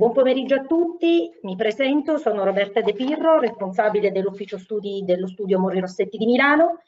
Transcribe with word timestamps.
Buon 0.00 0.14
pomeriggio 0.14 0.54
a 0.54 0.64
tutti, 0.64 1.30
mi 1.42 1.56
presento, 1.56 2.16
sono 2.16 2.42
Roberta 2.42 2.80
De 2.80 2.94
Pirro, 2.94 3.38
responsabile 3.38 4.10
dell'ufficio 4.10 4.56
studi 4.56 5.02
dello 5.04 5.26
studio 5.26 5.58
Morri 5.58 5.78
Rossetti 5.78 6.16
di 6.16 6.24
Milano 6.24 6.78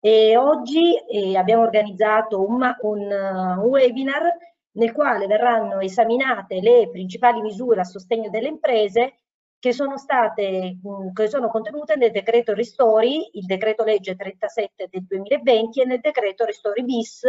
e 0.00 0.38
oggi 0.38 0.96
eh, 0.96 1.36
abbiamo 1.36 1.64
organizzato 1.64 2.40
un, 2.40 2.62
un, 2.80 3.00
uh, 3.00 3.62
un, 3.62 3.68
webinar 3.68 4.34
nel 4.70 4.92
quale 4.92 5.26
verranno 5.26 5.80
esaminate 5.80 6.62
le 6.62 6.88
principali 6.90 7.42
misure 7.42 7.80
a 7.80 7.84
sostegno 7.84 8.30
delle 8.30 8.48
imprese 8.48 9.18
che 9.58 9.74
sono 9.74 9.98
state 9.98 10.78
mm, 10.82 11.12
che 11.12 11.28
sono 11.28 11.48
contenute 11.48 11.96
nel 11.96 12.10
decreto 12.10 12.54
Ristori, 12.54 13.32
il 13.32 13.44
decreto 13.44 13.84
legge 13.84 14.16
37 14.16 14.88
del 14.90 15.04
2020 15.04 15.82
e 15.82 15.84
nel 15.84 16.00
decreto 16.00 16.46
Ristori 16.46 16.82
bis, 16.84 17.22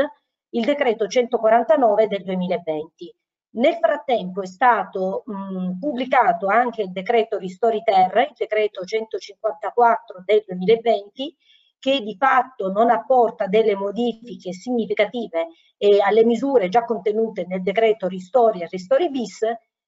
il 0.51 0.63
decreto 0.63 1.05
149 1.05 2.07
del 2.07 2.23
2020. 2.23 3.13
Nel 3.57 3.77
frattempo 3.81 4.41
è 4.43 4.45
stato 4.45 5.23
mh, 5.25 5.79
pubblicato 5.79 6.47
anche 6.47 6.83
il 6.83 6.91
decreto 6.91 7.37
Ristori 7.39 7.81
Terra, 7.83 8.21
il 8.21 8.33
decreto 8.37 8.85
154 8.85 10.21
del 10.23 10.43
2020, 10.45 11.35
che 11.79 12.01
di 12.01 12.15
fatto 12.17 12.71
non 12.71 12.91
apporta 12.91 13.47
delle 13.47 13.75
modifiche 13.75 14.53
significative 14.53 15.47
eh, 15.77 15.99
alle 16.01 16.23
misure 16.23 16.69
già 16.69 16.85
contenute 16.85 17.45
nel 17.47 17.63
decreto 17.63 18.07
Ristori 18.07 18.61
e 18.61 18.67
Ristori 18.69 19.09
bis, 19.09 19.39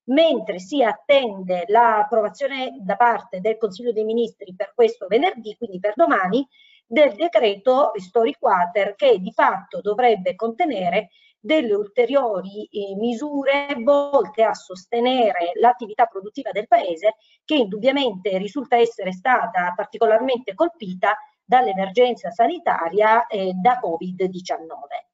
mentre 0.05 0.57
si 0.57 0.83
attende 0.83 1.65
l'approvazione 1.67 2.75
da 2.81 2.95
parte 2.95 3.39
del 3.39 3.57
Consiglio 3.57 3.91
dei 3.91 4.03
Ministri 4.03 4.55
per 4.55 4.71
questo 4.73 5.05
venerdì, 5.07 5.55
quindi 5.55 5.79
per 5.79 5.93
domani, 5.95 6.47
del 6.87 7.13
decreto 7.13 7.91
Ristori 7.93 8.33
Quater 8.33 8.95
che 8.95 9.19
di 9.19 9.31
fatto 9.31 9.79
dovrebbe 9.79 10.33
contenere 10.33 11.09
delle 11.39 11.73
ulteriori 11.73 12.65
eh, 12.65 12.95
misure 12.95 13.75
volte 13.81 14.43
a 14.43 14.53
sostenere 14.53 15.51
l'attività 15.59 16.05
produttiva 16.05 16.51
del 16.51 16.67
Paese 16.67 17.15
che 17.45 17.55
indubbiamente 17.55 18.37
risulta 18.37 18.77
essere 18.77 19.11
stata 19.11 19.73
particolarmente 19.75 20.53
colpita 20.53 21.17
dall'emergenza 21.43 22.29
sanitaria 22.29 23.25
eh, 23.27 23.53
da 23.53 23.79
Covid-19. 23.81 25.07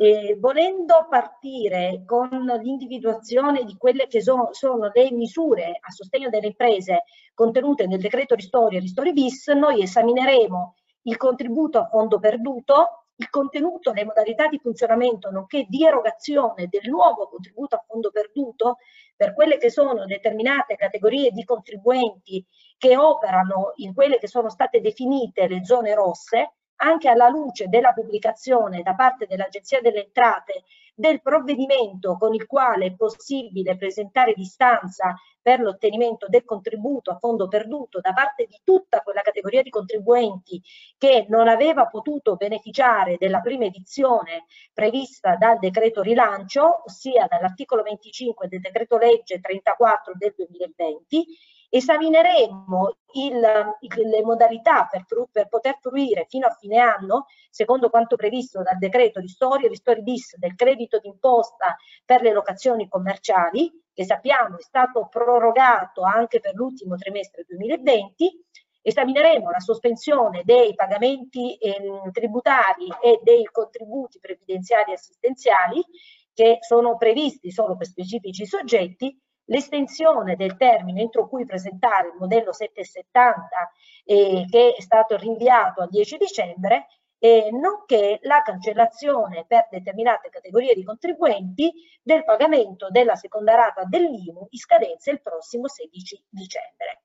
Eh, 0.00 0.36
volendo 0.38 1.06
partire 1.10 2.04
con 2.06 2.28
l'individuazione 2.62 3.64
di 3.64 3.76
quelle 3.76 4.06
che 4.06 4.22
so, 4.22 4.48
sono 4.52 4.90
le 4.92 5.12
misure 5.12 5.76
a 5.80 5.90
sostegno 5.90 6.28
delle 6.28 6.46
imprese 6.46 7.02
contenute 7.34 7.86
nel 7.86 8.00
decreto 8.00 8.34
Ristori 8.34 8.76
e 8.76 8.80
Ristori 8.80 9.12
bis, 9.12 9.48
noi 9.48 9.82
esamineremo 9.82 10.74
il 11.02 11.16
contributo 11.16 11.80
a 11.80 11.88
fondo 11.88 12.18
perduto, 12.18 12.99
il 13.20 13.28
contenuto, 13.28 13.92
le 13.92 14.04
modalità 14.04 14.48
di 14.48 14.58
funzionamento, 14.58 15.30
nonché 15.30 15.66
di 15.68 15.84
erogazione 15.84 16.68
del 16.68 16.88
nuovo 16.88 17.28
contributo 17.28 17.76
a 17.76 17.84
fondo 17.86 18.10
perduto 18.10 18.78
per 19.14 19.34
quelle 19.34 19.58
che 19.58 19.70
sono 19.70 20.06
determinate 20.06 20.74
categorie 20.74 21.30
di 21.30 21.44
contribuenti 21.44 22.44
che 22.78 22.96
operano 22.96 23.72
in 23.76 23.92
quelle 23.92 24.18
che 24.18 24.26
sono 24.26 24.48
state 24.48 24.80
definite 24.80 25.46
le 25.48 25.62
zone 25.64 25.94
rosse, 25.94 26.54
anche 26.82 27.08
alla 27.08 27.28
luce 27.28 27.68
della 27.68 27.92
pubblicazione 27.92 28.82
da 28.82 28.94
parte 28.94 29.26
dell'Agenzia 29.26 29.80
delle 29.80 30.04
Entrate 30.04 30.64
del 30.94 31.22
provvedimento 31.22 32.16
con 32.16 32.34
il 32.34 32.46
quale 32.46 32.86
è 32.86 32.94
possibile 32.94 33.76
presentare 33.76 34.34
distanza 34.34 35.14
per 35.40 35.60
l'ottenimento 35.60 36.26
del 36.28 36.44
contributo 36.44 37.10
a 37.10 37.16
fondo 37.18 37.48
perduto 37.48 38.00
da 38.00 38.12
parte 38.12 38.44
di 38.44 38.60
tutta 38.62 39.00
quella 39.00 39.22
categoria 39.22 39.62
di 39.62 39.70
contribuenti 39.70 40.60
che 40.98 41.24
non 41.28 41.48
aveva 41.48 41.86
potuto 41.86 42.36
beneficiare 42.36 43.16
della 43.18 43.40
prima 43.40 43.64
edizione 43.64 44.44
prevista 44.74 45.36
dal 45.36 45.58
decreto 45.58 46.02
rilancio, 46.02 46.82
ossia 46.84 47.26
dall'articolo 47.26 47.82
25 47.82 48.48
del 48.48 48.60
decreto 48.60 48.98
legge 48.98 49.40
34 49.40 50.12
del 50.16 50.34
2020 50.36 51.26
Esamineremo 51.72 52.96
il, 53.12 53.38
le 53.38 54.22
modalità 54.24 54.88
per, 54.90 55.04
per, 55.30 55.46
poter 55.46 55.78
fruire 55.80 56.26
fino 56.28 56.48
a 56.48 56.56
fine 56.58 56.78
anno, 56.78 57.26
secondo 57.48 57.88
quanto 57.90 58.16
previsto 58.16 58.60
dal 58.60 58.76
decreto 58.76 59.20
di 59.20 59.28
storia 59.28 59.68
di 59.68 59.76
storia 59.76 60.02
bis 60.02 60.36
del 60.36 60.56
credito 60.56 60.98
d'imposta 60.98 61.76
per 62.04 62.22
le 62.22 62.32
locazioni 62.32 62.88
commerciali, 62.88 63.70
che 63.94 64.04
sappiamo 64.04 64.58
è 64.58 64.62
stato 64.62 65.06
prorogato 65.06 66.02
anche 66.02 66.40
per 66.40 66.54
l'ultimo 66.54 66.96
trimestre 66.96 67.44
2020. 67.46 68.46
Esamineremo 68.82 69.50
la 69.50 69.60
sospensione 69.60 70.42
dei 70.42 70.74
pagamenti 70.74 71.54
eh, 71.54 72.10
tributari 72.10 72.88
e 73.00 73.20
dei 73.22 73.44
contributi 73.44 74.18
previdenziali 74.18 74.90
e 74.90 74.94
assistenziali 74.94 75.84
che 76.32 76.58
sono 76.62 76.96
previsti 76.96 77.52
solo 77.52 77.76
per 77.76 77.86
specifici 77.86 78.44
soggetti 78.44 79.16
l'estensione 79.50 80.36
del 80.36 80.56
termine 80.56 81.02
entro 81.02 81.28
cui 81.28 81.44
presentare 81.44 82.08
il 82.08 82.14
modello 82.18 82.52
770 82.52 83.70
eh, 84.04 84.46
che 84.48 84.74
è 84.76 84.80
stato 84.80 85.16
rinviato 85.16 85.82
al 85.82 85.88
10 85.88 86.16
dicembre, 86.16 86.86
eh, 87.18 87.50
nonché 87.52 88.18
la 88.22 88.42
cancellazione 88.42 89.44
per 89.46 89.68
determinate 89.70 90.30
categorie 90.30 90.74
di 90.74 90.84
contribuenti 90.84 91.70
del 92.02 92.24
pagamento 92.24 92.88
della 92.88 93.14
seconda 93.14 93.54
rata 93.54 93.84
dell'IMU 93.84 94.46
in 94.48 94.58
scadenza 94.58 95.10
il 95.10 95.20
prossimo 95.20 95.68
16 95.68 96.24
dicembre. 96.30 97.02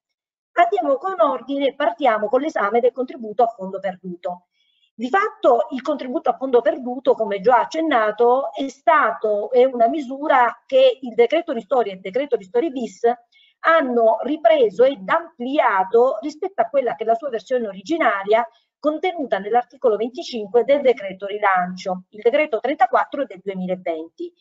Andiamo 0.54 0.96
con 0.96 1.20
ordine 1.20 1.76
partiamo 1.76 2.30
con 2.30 2.40
l'esame 2.40 2.80
del 2.80 2.94
contributo 2.94 3.44
a 3.44 3.48
fondo 3.48 3.80
perduto. 3.80 4.46
Di 4.98 5.10
fatto 5.10 5.68
il 5.72 5.82
contributo 5.82 6.30
a 6.30 6.38
fondo 6.38 6.62
perduto, 6.62 7.16
come 7.16 7.42
già 7.42 7.60
accennato, 7.60 8.54
è 8.54 8.70
stato 8.70 9.52
è 9.52 9.66
una 9.66 9.90
misura 9.90 10.64
che 10.66 11.00
il 11.02 11.14
decreto 11.14 11.52
ristori 11.52 11.90
e 11.90 11.96
il 11.96 12.00
decreto 12.00 12.38
ristori 12.38 12.72
bis 12.72 13.02
hanno 13.68 14.20
ripreso 14.22 14.86
ed 14.86 15.10
ampliato 15.10 16.18
rispetto 16.22 16.62
a 16.62 16.70
quella 16.70 16.96
che 16.96 17.04
è 17.04 17.08
la 17.08 17.16
sua 17.16 17.28
versione 17.28 17.68
originaria 17.68 18.48
contenuta 18.80 19.38
nell'articolo 19.38 19.98
25 19.98 20.64
del 20.64 20.80
decreto 20.80 21.26
rilancio, 21.26 22.04
il 22.12 22.22
decreto 22.22 22.62
34 22.62 23.26
del 23.26 23.42
2020 23.44 24.34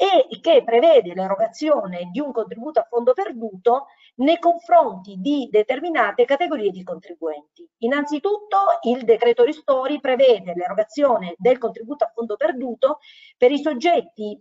e 0.00 0.38
che 0.40 0.62
prevede 0.62 1.12
l'erogazione 1.12 2.08
di 2.12 2.20
un 2.20 2.30
contributo 2.30 2.78
a 2.78 2.86
fondo 2.88 3.14
perduto 3.14 3.86
nei 4.18 4.38
confronti 4.38 5.16
di 5.16 5.48
determinate 5.50 6.24
categorie 6.24 6.70
di 6.70 6.84
contribuenti. 6.84 7.68
Innanzitutto 7.78 8.58
il 8.82 9.02
decreto 9.04 9.42
ristori 9.42 9.98
prevede 9.98 10.54
l'erogazione 10.54 11.34
del 11.36 11.58
contributo 11.58 12.04
a 12.04 12.12
fondo 12.14 12.36
perduto 12.36 13.00
per 13.36 13.50
i 13.50 13.58
soggetti 13.58 14.40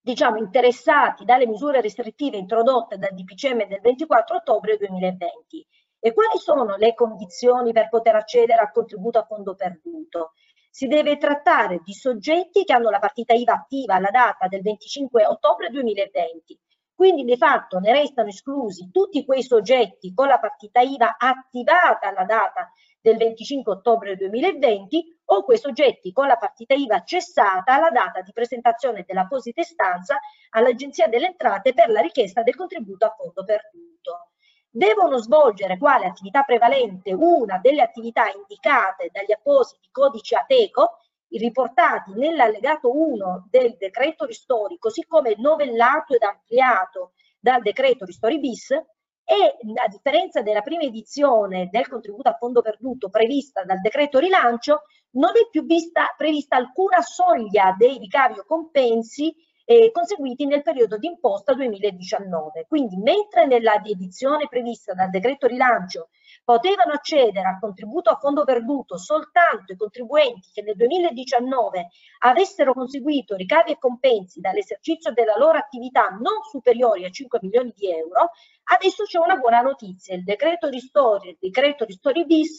diciamo, 0.00 0.36
interessati 0.38 1.24
dalle 1.24 1.48
misure 1.48 1.80
restrittive 1.80 2.36
introdotte 2.36 2.98
dal 2.98 3.12
DPCM 3.12 3.66
del 3.66 3.80
24 3.80 4.36
ottobre 4.36 4.76
2020. 4.76 5.66
E 5.98 6.12
quali 6.12 6.38
sono 6.38 6.76
le 6.76 6.94
condizioni 6.94 7.72
per 7.72 7.88
poter 7.88 8.14
accedere 8.14 8.60
al 8.60 8.70
contributo 8.70 9.18
a 9.18 9.24
fondo 9.24 9.56
perduto? 9.56 10.34
Si 10.70 10.86
deve 10.86 11.16
trattare 11.16 11.80
di 11.84 11.92
soggetti 11.92 12.64
che 12.64 12.72
hanno 12.72 12.90
la 12.90 12.98
partita 12.98 13.32
IVA 13.32 13.52
attiva 13.52 13.94
alla 13.94 14.10
data 14.10 14.46
del 14.48 14.62
25 14.62 15.26
ottobre 15.26 15.70
2020. 15.70 16.58
Quindi 16.94 17.22
di 17.22 17.36
fatto 17.36 17.78
ne 17.78 17.92
restano 17.92 18.28
esclusi 18.28 18.90
tutti 18.90 19.24
quei 19.24 19.42
soggetti 19.44 20.12
con 20.12 20.26
la 20.26 20.40
partita 20.40 20.80
IVA 20.80 21.16
attivata 21.16 22.08
alla 22.08 22.24
data 22.24 22.72
del 23.00 23.16
25 23.16 23.72
ottobre 23.72 24.16
2020 24.16 25.20
o 25.26 25.44
quei 25.44 25.58
soggetti 25.58 26.10
con 26.12 26.26
la 26.26 26.36
partita 26.36 26.74
IVA 26.74 27.04
cessata 27.04 27.74
alla 27.74 27.90
data 27.90 28.20
di 28.20 28.32
presentazione 28.32 29.04
dell'apposita 29.06 29.60
istanza 29.60 30.18
all'Agenzia 30.50 31.06
delle 31.06 31.26
Entrate 31.26 31.72
per 31.72 31.88
la 31.88 32.00
richiesta 32.00 32.42
del 32.42 32.56
contributo 32.56 33.06
a 33.06 33.14
fondo 33.16 33.44
perduto 33.44 34.30
devono 34.70 35.18
svolgere 35.18 35.78
quale 35.78 36.06
attività 36.06 36.42
prevalente 36.42 37.12
una 37.12 37.58
delle 37.58 37.82
attività 37.82 38.30
indicate 38.30 39.10
dagli 39.12 39.32
appositi 39.32 39.88
codici 39.90 40.34
ATECO 40.34 40.98
riportati 41.30 42.12
nell'allegato 42.14 42.90
1 42.90 43.48
del 43.50 43.76
decreto 43.76 44.24
ristori, 44.24 44.78
così 44.78 45.04
come 45.04 45.34
novellato 45.36 46.14
ed 46.14 46.22
ampliato 46.22 47.12
dal 47.38 47.60
decreto 47.60 48.04
ristori 48.04 48.38
bis, 48.38 48.70
e 48.70 49.56
a 49.74 49.88
differenza 49.88 50.40
della 50.40 50.62
prima 50.62 50.84
edizione 50.84 51.68
del 51.70 51.86
contributo 51.86 52.30
a 52.30 52.36
fondo 52.38 52.62
perduto 52.62 53.10
prevista 53.10 53.62
dal 53.62 53.78
decreto 53.80 54.18
rilancio, 54.18 54.84
non 55.10 55.32
è 55.36 55.46
più 55.50 55.66
vista, 55.66 56.14
prevista 56.16 56.56
alcuna 56.56 57.02
soglia 57.02 57.74
dei 57.76 57.98
ricavi 57.98 58.38
o 58.38 58.44
compensi 58.46 59.34
eh, 59.70 59.90
conseguiti 59.92 60.46
nel 60.46 60.62
periodo 60.62 60.96
d'imposta 60.96 61.52
2019. 61.52 62.64
Quindi 62.66 62.96
mentre 62.96 63.44
nella 63.44 63.74
edizione 63.84 64.48
prevista 64.48 64.94
dal 64.94 65.10
decreto 65.10 65.46
rilancio 65.46 66.08
Potevano 66.44 66.92
accedere 66.92 67.48
al 67.48 67.58
contributo 67.58 68.10
a 68.10 68.16
fondo 68.16 68.44
perduto 68.44 68.96
soltanto 68.96 69.72
i 69.72 69.76
contribuenti 69.76 70.50
che 70.52 70.62
nel 70.62 70.76
2019 70.76 71.88
avessero 72.20 72.72
conseguito 72.72 73.36
ricavi 73.36 73.72
e 73.72 73.78
compensi 73.78 74.40
dall'esercizio 74.40 75.12
della 75.12 75.36
loro 75.36 75.58
attività 75.58 76.08
non 76.08 76.42
superiori 76.50 77.04
a 77.04 77.10
5 77.10 77.38
milioni 77.42 77.72
di 77.74 77.90
euro, 77.90 78.30
adesso 78.70 79.04
c'è 79.04 79.18
una 79.18 79.36
buona 79.36 79.60
notizia. 79.60 80.14
Il 80.14 80.24
decreto 80.24 80.68
ristori 80.68 81.28
e 81.28 81.30
il 81.32 81.38
decreto 81.40 81.84
ristori 81.84 82.24
bis 82.24 82.58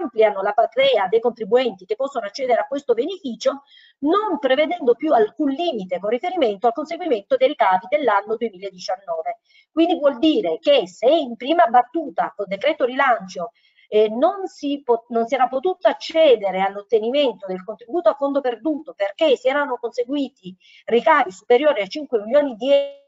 ampliano 0.00 0.42
la 0.42 0.52
platea 0.52 1.08
dei 1.08 1.20
contribuenti 1.20 1.84
che 1.84 1.96
possono 1.96 2.26
accedere 2.26 2.60
a 2.60 2.66
questo 2.66 2.94
beneficio, 2.94 3.62
non 4.00 4.38
prevedendo 4.38 4.94
più 4.94 5.12
alcun 5.12 5.50
limite 5.50 5.98
con 5.98 6.10
riferimento 6.10 6.66
al 6.66 6.72
conseguimento 6.72 7.36
dei 7.36 7.48
ricavi 7.48 7.86
dell'anno 7.88 8.36
2019. 8.36 9.38
Quindi 9.72 9.98
vuol 9.98 10.18
dire 10.18 10.58
che 10.58 10.86
se 10.86 11.08
in 11.08 11.36
prima 11.36 11.66
battuta 11.66 12.32
col 12.36 12.46
decreto 12.46 12.84
rilancio 12.84 13.52
eh, 13.88 14.08
non, 14.08 14.46
si 14.46 14.82
non 15.08 15.26
si 15.26 15.34
era 15.34 15.48
potuto 15.48 15.88
accedere 15.88 16.60
all'ottenimento 16.60 17.46
del 17.46 17.64
contributo 17.64 18.08
a 18.08 18.14
fondo 18.14 18.40
perduto 18.40 18.94
perché 18.94 19.36
si 19.36 19.48
erano 19.48 19.76
conseguiti 19.78 20.56
ricavi 20.84 21.32
superiori 21.32 21.82
a 21.82 21.86
5 21.86 22.22
milioni 22.22 22.54
di 22.54 22.72
euro 22.72 22.99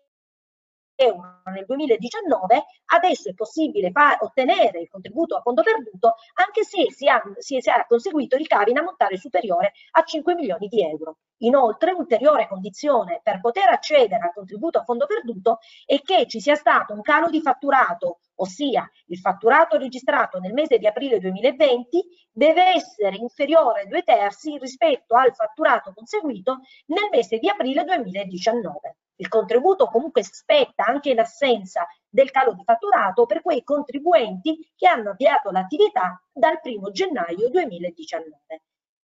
euro 1.03 1.41
nel 1.53 1.65
2019, 1.67 2.65
adesso 2.87 3.31
è 3.31 3.35
possibile 3.35 3.93
ottenere 4.21 4.81
il 4.81 4.89
contributo 4.89 5.37
a 5.37 5.41
fondo 5.41 5.63
perduto 5.63 6.15
anche 6.35 6.65
se 6.65 6.91
si 6.91 7.09
ha, 7.09 7.21
si 7.39 7.57
è 7.57 7.87
conseguito 7.87 8.37
ricavi 8.37 8.71
in 8.71 8.79
ammontare 8.79 9.17
superiore 9.17 9.73
a 9.93 10.03
5 10.03 10.35
milioni 10.35 10.69
di 10.69 10.83
euro. 10.83 11.19
Inoltre, 11.43 11.91
ulteriore 11.91 12.47
condizione 12.47 13.21
per 13.23 13.41
poter 13.41 13.69
accedere 13.69 14.23
al 14.23 14.33
contributo 14.33 14.79
a 14.79 14.85
fondo 14.85 15.07
perduto 15.07 15.59
è 15.85 16.01
che 16.01 16.27
ci 16.29 16.41
sia 16.41 16.55
stato 16.55 16.93
un 16.95 17.03
calo 17.03 17.29
di 17.31 17.41
fatturato, 17.41 18.21
ossia 18.37 18.89
il 19.07 19.19
fatturato 19.19 19.77
registrato 19.77 20.39
nel 20.39 20.53
mese 20.53 20.79
di 20.79 20.87
aprile 20.87 21.19
2020 21.19 22.29
deve 22.31 22.75
essere 22.75 23.17
inferiore 23.17 23.83
a 23.83 23.87
due 23.87 24.03
terzi 24.03 24.57
rispetto 24.59 25.17
al 25.17 25.35
fatturato 25.35 25.93
conseguito 25.93 26.61
nel 26.87 27.09
mese 27.11 27.39
di 27.39 27.49
aprile 27.49 27.85
2019. 27.85 28.97
Il 29.23 29.29
contributo 29.29 29.87
comunque 29.87 30.25
spetta 30.25 30.85
anche 30.85 31.11
in 31.11 31.21
assenza 31.21 31.87
del 32.09 32.33
calo 32.33 32.55
di 32.55 32.65
fatturato 32.65 33.25
per 33.25 33.41
quei 33.41 33.63
contribuenti 33.63 34.73
che 34.75 34.89
hanno 34.89 35.11
avviato 35.11 35.53
l'attività 35.53 36.21
dal 36.33 36.59
1 36.61 36.91
gennaio 36.91 37.49
2019. 37.49 38.63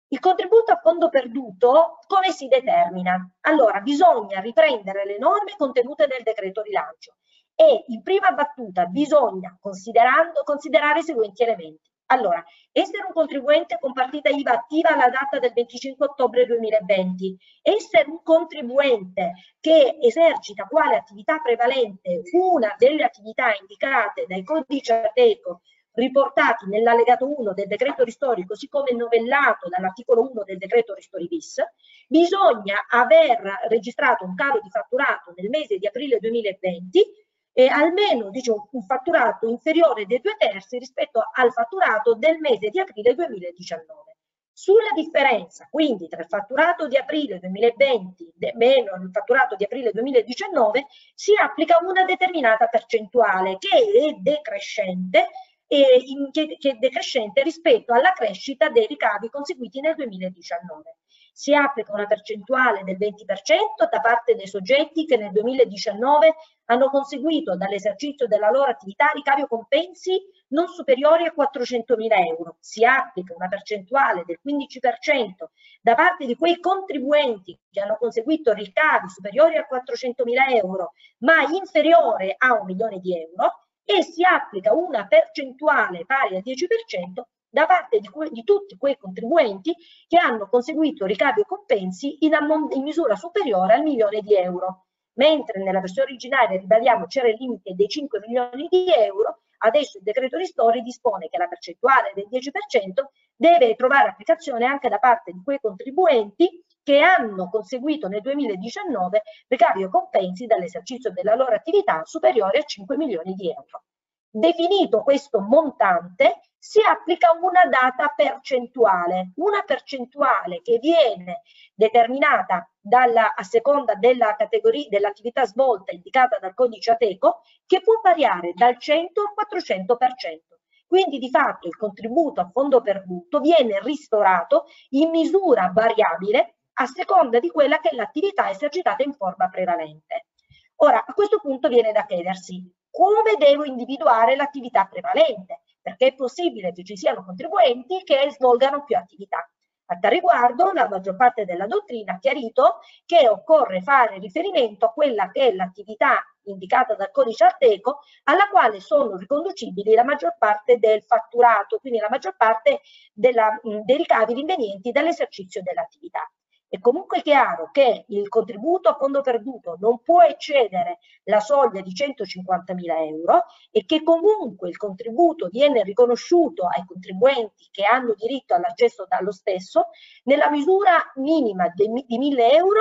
Il 0.08 0.20
contributo 0.20 0.72
a 0.72 0.76
fondo 0.82 1.08
perduto 1.08 2.00
come 2.06 2.32
si 2.32 2.48
determina? 2.48 3.16
Allora, 3.46 3.80
bisogna 3.80 4.40
riprendere 4.40 5.06
le 5.06 5.16
norme 5.16 5.54
contenute 5.56 6.06
nel 6.06 6.22
decreto 6.22 6.60
rilancio 6.60 7.14
e 7.54 7.84
in 7.86 8.02
prima 8.02 8.30
battuta 8.32 8.84
bisogna 8.84 9.56
considerare 9.58 10.98
i 10.98 11.02
seguenti 11.02 11.42
elementi. 11.42 11.90
Allora, 12.06 12.44
essere 12.70 13.04
un 13.06 13.12
contribuente 13.12 13.78
con 13.80 13.92
partita 13.92 14.28
IVA 14.28 14.52
attiva 14.52 14.90
alla 14.90 15.08
data 15.08 15.38
del 15.38 15.52
25 15.54 16.06
ottobre 16.06 16.44
2020, 16.44 17.36
essere 17.62 18.10
un 18.10 18.22
contribuente 18.22 19.32
che 19.58 19.96
esercita 20.00 20.64
quale 20.64 20.96
attività 20.96 21.38
prevalente 21.38 22.22
una 22.32 22.74
delle 22.78 23.04
attività 23.04 23.54
indicate 23.58 24.26
dai 24.26 24.44
codici 24.44 24.92
Ateco 24.92 25.62
riportati 25.94 26.66
nell'allegato 26.66 27.24
1 27.24 27.52
del 27.54 27.66
decreto 27.66 28.04
ristori, 28.04 28.44
così 28.44 28.68
come 28.68 28.92
novellato 28.92 29.68
dall'articolo 29.68 30.28
1 30.28 30.42
del 30.44 30.58
decreto 30.58 30.92
ristori 30.92 31.26
bis, 31.26 31.62
bisogna 32.08 32.86
aver 32.88 33.40
registrato 33.68 34.24
un 34.24 34.34
calo 34.34 34.60
di 34.60 34.70
fatturato 34.70 35.32
nel 35.36 35.48
mese 35.48 35.78
di 35.78 35.86
aprile 35.86 36.18
2020 36.18 37.23
e 37.56 37.68
almeno 37.68 38.30
diciamo, 38.30 38.68
un 38.72 38.82
fatturato 38.82 39.48
inferiore 39.48 40.06
dei 40.06 40.20
due 40.20 40.34
terzi 40.36 40.76
rispetto 40.78 41.22
al 41.32 41.52
fatturato 41.52 42.14
del 42.14 42.38
mese 42.40 42.68
di 42.68 42.80
aprile 42.80 43.14
2019. 43.14 44.16
Sulla 44.52 44.90
differenza 44.94 45.66
quindi 45.70 46.08
tra 46.08 46.20
il 46.20 46.28
fatturato 46.28 46.86
di 46.86 46.96
aprile 46.96 47.38
2020 47.38 48.34
meno 48.54 48.94
il 49.02 49.10
fatturato 49.12 49.56
di 49.56 49.64
aprile 49.64 49.90
2019 49.90 50.86
si 51.14 51.32
applica 51.40 51.78
una 51.82 52.04
determinata 52.04 52.66
percentuale 52.66 53.56
che 53.58 53.76
è 53.76 54.12
decrescente, 54.20 55.28
e 55.66 56.02
in, 56.06 56.30
che, 56.30 56.56
che 56.58 56.70
è 56.70 56.74
decrescente 56.74 57.42
rispetto 57.42 57.92
alla 57.94 58.12
crescita 58.12 58.68
dei 58.68 58.86
ricavi 58.86 59.28
conseguiti 59.28 59.80
nel 59.80 59.94
2019 59.94 60.96
si 61.32 61.52
applica 61.52 61.92
una 61.92 62.06
percentuale 62.06 62.84
del 62.84 62.96
20% 62.96 63.88
da 63.90 64.00
parte 64.00 64.36
dei 64.36 64.46
soggetti 64.46 65.04
che 65.04 65.16
nel 65.16 65.32
2019 65.32 66.36
hanno 66.66 66.88
conseguito 66.88 67.56
dall'esercizio 67.56 68.26
della 68.26 68.50
loro 68.50 68.70
attività 68.70 69.10
ricavi 69.12 69.42
o 69.42 69.46
compensi 69.46 70.20
non 70.48 70.68
superiori 70.68 71.26
a 71.26 71.34
400.000 71.36 72.26
euro. 72.26 72.56
Si 72.60 72.84
applica 72.84 73.34
una 73.34 73.48
percentuale 73.48 74.24
del 74.24 74.38
15% 74.44 75.44
da 75.82 75.94
parte 75.94 76.26
di 76.26 76.36
quei 76.36 76.60
contribuenti 76.60 77.58
che 77.70 77.80
hanno 77.80 77.96
conseguito 77.98 78.52
ricavi 78.52 79.08
superiori 79.08 79.56
a 79.56 79.66
400.000 79.70 80.56
euro 80.56 80.92
ma 81.18 81.42
inferiore 81.42 82.34
a 82.38 82.54
un 82.54 82.64
milione 82.64 82.98
di 82.98 83.16
euro 83.18 83.64
e 83.84 84.02
si 84.02 84.22
applica 84.24 84.72
una 84.72 85.06
percentuale 85.06 86.06
pari 86.06 86.36
al 86.36 86.42
10% 86.42 87.22
da 87.54 87.66
parte 87.66 88.00
di, 88.00 88.08
di, 88.32 88.42
tutti 88.42 88.76
quei 88.76 88.96
contribuenti 88.98 89.72
che 90.08 90.18
hanno 90.18 90.48
conseguito 90.48 91.06
ricavi 91.06 91.42
o 91.42 91.44
compensi 91.44 92.24
in, 92.24 92.32
in 92.70 92.82
misura 92.82 93.14
superiore 93.14 93.74
al 93.74 93.82
milione 93.82 94.22
di 94.22 94.34
euro. 94.34 94.83
Mentre 95.14 95.62
nella 95.62 95.80
versione 95.80 96.08
originaria, 96.08 96.58
ribadiamo, 96.58 97.06
c'era 97.06 97.28
il 97.28 97.36
limite 97.38 97.74
dei 97.74 97.88
5 97.88 98.20
milioni 98.20 98.66
di 98.68 98.86
euro, 98.92 99.42
adesso 99.58 99.98
il 99.98 100.04
decreto 100.04 100.36
ristori 100.36 100.82
dispone 100.82 101.28
che 101.28 101.38
la 101.38 101.46
percentuale 101.46 102.12
del 102.14 102.26
10% 102.30 103.04
deve 103.36 103.74
trovare 103.74 104.08
applicazione 104.08 104.64
anche 104.64 104.88
da 104.88 104.98
parte 104.98 105.32
di 105.32 105.40
quei 105.42 105.58
contribuenti 105.60 106.62
che 106.82 107.00
hanno 107.00 107.48
conseguito 107.48 108.08
nel 108.08 108.20
2019 108.20 109.22
ricavi 109.48 109.84
o 109.84 109.88
compensi 109.88 110.46
dall'esercizio 110.46 111.10
della 111.10 111.34
loro 111.34 111.54
attività 111.54 112.02
superiori 112.04 112.58
a 112.58 112.62
5 112.62 112.96
milioni 112.96 113.34
di 113.34 113.48
euro. 113.48 113.84
Definito 114.28 115.02
questo 115.02 115.40
montante, 115.40 116.40
si 116.64 116.80
applica 116.80 117.32
una 117.38 117.66
data 117.66 118.08
percentuale, 118.16 119.32
una 119.36 119.62
percentuale 119.64 120.62
che 120.62 120.78
viene 120.78 121.42
determinata 121.74 122.66
dalla, 122.80 123.34
a 123.34 123.42
seconda 123.42 123.96
della 123.96 124.34
categoria 124.34 124.86
dell'attività 124.88 125.44
svolta 125.44 125.92
indicata 125.92 126.38
dal 126.38 126.54
codice 126.54 126.92
ATECO, 126.92 127.42
che 127.66 127.82
può 127.82 128.00
variare 128.02 128.54
dal 128.54 128.78
100 128.78 129.20
al 129.20 129.60
400%. 129.60 130.38
Quindi 130.86 131.18
di 131.18 131.28
fatto 131.28 131.68
il 131.68 131.76
contributo 131.76 132.40
a 132.40 132.48
fondo 132.50 132.80
perduto 132.80 133.40
viene 133.40 133.78
ristorato 133.82 134.64
in 134.90 135.10
misura 135.10 135.70
variabile 135.70 136.60
a 136.78 136.86
seconda 136.86 137.40
di 137.40 137.50
quella 137.50 137.78
che 137.78 137.90
è 137.90 137.94
l'attività 137.94 138.48
esercitata 138.48 139.02
in 139.02 139.12
forma 139.12 139.50
prevalente. 139.50 140.28
Ora, 140.76 141.04
a 141.04 141.12
questo 141.12 141.40
punto 141.40 141.68
viene 141.68 141.92
da 141.92 142.06
chiedersi 142.06 142.66
come 142.90 143.34
devo 143.36 143.64
individuare 143.64 144.34
l'attività 144.34 144.86
prevalente? 144.86 145.63
Perché 145.84 146.06
è 146.06 146.14
possibile 146.14 146.72
che 146.72 146.82
ci 146.82 146.96
siano 146.96 147.22
contribuenti 147.22 148.02
che 148.04 148.30
svolgano 148.30 148.84
più 148.84 148.96
attività. 148.96 149.46
A 149.88 149.98
tal 149.98 150.12
riguardo, 150.12 150.72
la 150.72 150.88
maggior 150.88 151.14
parte 151.14 151.44
della 151.44 151.66
dottrina 151.66 152.14
ha 152.14 152.18
chiarito 152.18 152.78
che 153.04 153.28
occorre 153.28 153.82
fare 153.82 154.18
riferimento 154.18 154.86
a 154.86 154.92
quella 154.92 155.30
che 155.30 155.48
è 155.48 155.52
l'attività 155.52 156.24
indicata 156.44 156.94
dal 156.94 157.10
codice 157.10 157.44
Arteco, 157.44 158.00
alla 158.22 158.48
quale 158.48 158.80
sono 158.80 159.16
riconducibili 159.16 159.92
la 159.92 160.04
maggior 160.04 160.36
parte 160.38 160.78
del 160.78 161.02
fatturato, 161.02 161.78
quindi 161.80 161.98
la 161.98 162.08
maggior 162.08 162.34
parte 162.34 162.80
della, 163.12 163.60
dei 163.84 163.98
ricavi 163.98 164.32
rinvenienti 164.32 164.90
dall'esercizio 164.90 165.60
dell'attività. 165.60 166.26
È 166.74 166.80
comunque 166.80 167.22
chiaro 167.22 167.70
che 167.70 168.04
il 168.08 168.28
contributo 168.28 168.88
a 168.88 168.96
fondo 168.96 169.20
perduto 169.20 169.76
non 169.78 170.00
può 170.02 170.22
eccedere 170.22 170.98
la 171.22 171.38
soglia 171.38 171.80
di 171.82 171.92
150.000 171.92 173.06
euro 173.06 173.44
e 173.70 173.84
che 173.84 174.02
comunque 174.02 174.70
il 174.70 174.76
contributo 174.76 175.46
viene 175.52 175.84
riconosciuto 175.84 176.66
ai 176.66 176.84
contribuenti 176.84 177.68
che 177.70 177.84
hanno 177.84 178.14
diritto 178.14 178.54
all'accesso 178.54 179.06
dallo 179.08 179.30
stesso 179.30 179.90
nella 180.24 180.50
misura 180.50 181.12
minima 181.14 181.68
di 181.68 181.88
1.000 181.88 182.54
euro 182.54 182.80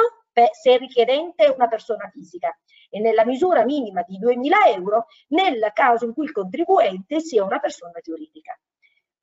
se 0.60 0.78
richiedente 0.78 1.54
una 1.56 1.68
persona 1.68 2.10
fisica 2.12 2.50
e 2.90 3.00
nella 3.00 3.26
misura 3.26 3.64
minima 3.64 4.02
di 4.08 4.18
2.000 4.20 4.74
euro 4.76 5.06
nel 5.28 5.70
caso 5.72 6.06
in 6.06 6.14
cui 6.14 6.24
il 6.24 6.32
contribuente 6.32 7.20
sia 7.20 7.44
una 7.44 7.60
persona 7.60 8.00
giuridica. 8.02 8.58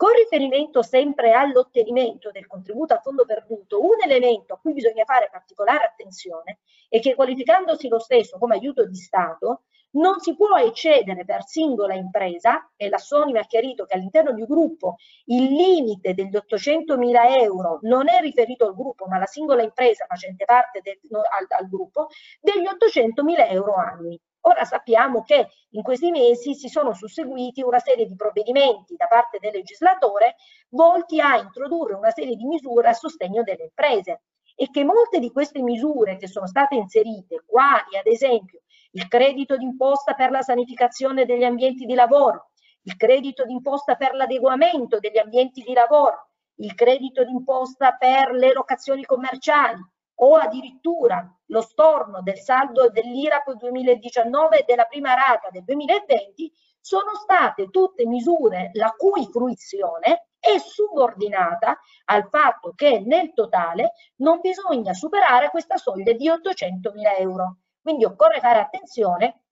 Con 0.00 0.12
riferimento 0.14 0.80
sempre 0.80 1.34
all'ottenimento 1.34 2.30
del 2.30 2.46
contributo 2.46 2.94
a 2.94 3.00
fondo 3.00 3.26
perduto, 3.26 3.84
un 3.84 3.98
elemento 4.02 4.54
a 4.54 4.58
cui 4.58 4.72
bisogna 4.72 5.04
fare 5.04 5.28
particolare 5.30 5.84
attenzione 5.84 6.60
è 6.88 7.00
che 7.00 7.14
qualificandosi 7.14 7.86
lo 7.86 7.98
stesso 7.98 8.38
come 8.38 8.54
aiuto 8.54 8.86
di 8.86 8.94
Stato, 8.94 9.64
non 9.92 10.20
si 10.20 10.36
può 10.36 10.56
eccedere 10.56 11.24
per 11.24 11.44
singola 11.44 11.94
impresa, 11.94 12.70
e 12.76 12.88
la 12.88 12.98
Sony 12.98 13.32
mi 13.32 13.38
ha 13.38 13.44
chiarito 13.44 13.84
che 13.84 13.94
all'interno 13.94 14.32
di 14.32 14.42
un 14.42 14.46
gruppo 14.46 14.96
il 15.26 15.52
limite 15.52 16.14
degli 16.14 16.36
800 16.36 16.96
mila 16.96 17.36
euro 17.36 17.78
non 17.82 18.08
è 18.08 18.20
riferito 18.20 18.66
al 18.66 18.74
gruppo, 18.74 19.06
ma 19.06 19.16
alla 19.16 19.26
singola 19.26 19.62
impresa 19.62 20.04
facente 20.06 20.44
parte 20.44 20.80
del, 20.82 20.98
no, 21.10 21.18
al, 21.18 21.46
al 21.48 21.68
gruppo, 21.68 22.08
degli 22.40 22.66
800 22.66 23.24
mila 23.24 23.46
euro 23.48 23.74
annui. 23.74 24.20
Ora 24.44 24.64
sappiamo 24.64 25.22
che 25.22 25.48
in 25.70 25.82
questi 25.82 26.10
mesi 26.10 26.54
si 26.54 26.68
sono 26.68 26.94
susseguiti 26.94 27.60
una 27.60 27.78
serie 27.78 28.06
di 28.06 28.16
provvedimenti 28.16 28.96
da 28.96 29.06
parte 29.06 29.38
del 29.38 29.52
legislatore 29.52 30.36
volti 30.70 31.20
a 31.20 31.36
introdurre 31.36 31.94
una 31.94 32.10
serie 32.10 32.36
di 32.36 32.46
misure 32.46 32.88
a 32.88 32.94
sostegno 32.94 33.42
delle 33.42 33.64
imprese 33.64 34.22
e 34.54 34.70
che 34.70 34.82
molte 34.82 35.18
di 35.18 35.30
queste 35.30 35.60
misure 35.60 36.16
che 36.16 36.26
sono 36.26 36.46
state 36.46 36.74
inserite, 36.74 37.44
quali 37.46 37.98
ad 37.98 38.06
esempio 38.06 38.60
il 38.92 39.08
credito 39.08 39.56
d'imposta 39.56 40.14
per 40.14 40.30
la 40.30 40.42
sanificazione 40.42 41.24
degli 41.24 41.44
ambienti 41.44 41.84
di 41.84 41.94
lavoro, 41.94 42.50
il 42.82 42.96
credito 42.96 43.44
d'imposta 43.44 43.94
per 43.94 44.14
l'adeguamento 44.14 44.98
degli 44.98 45.18
ambienti 45.18 45.62
di 45.62 45.72
lavoro, 45.72 46.28
il 46.56 46.74
credito 46.74 47.24
d'imposta 47.24 47.92
per 47.92 48.32
le 48.32 48.52
locazioni 48.52 49.04
commerciali. 49.04 49.80
O 50.22 50.34
addirittura 50.34 51.26
lo 51.46 51.62
storno 51.62 52.20
del 52.20 52.36
saldo 52.36 52.90
dell'IRAP 52.90 53.54
2019 53.54 54.58
e 54.58 54.64
della 54.66 54.84
prima 54.84 55.14
rata 55.14 55.48
del 55.50 55.64
2020 55.64 56.52
sono 56.78 57.14
state 57.14 57.70
tutte 57.70 58.04
misure 58.04 58.70
la 58.74 58.94
cui 58.94 59.26
fruizione 59.30 60.28
è 60.38 60.58
subordinata 60.58 61.78
al 62.06 62.28
fatto 62.28 62.72
che 62.74 63.00
nel 63.00 63.32
totale 63.32 63.92
non 64.16 64.40
bisogna 64.40 64.92
superare 64.92 65.48
questa 65.48 65.78
soglia 65.78 66.12
di 66.12 66.28
800 66.28 66.92
mila 66.92 67.16
euro. 67.16 67.59
Quindi 67.82 68.04
occorre 68.04 68.40
fare 68.40 68.60
attenzione 68.60 69.42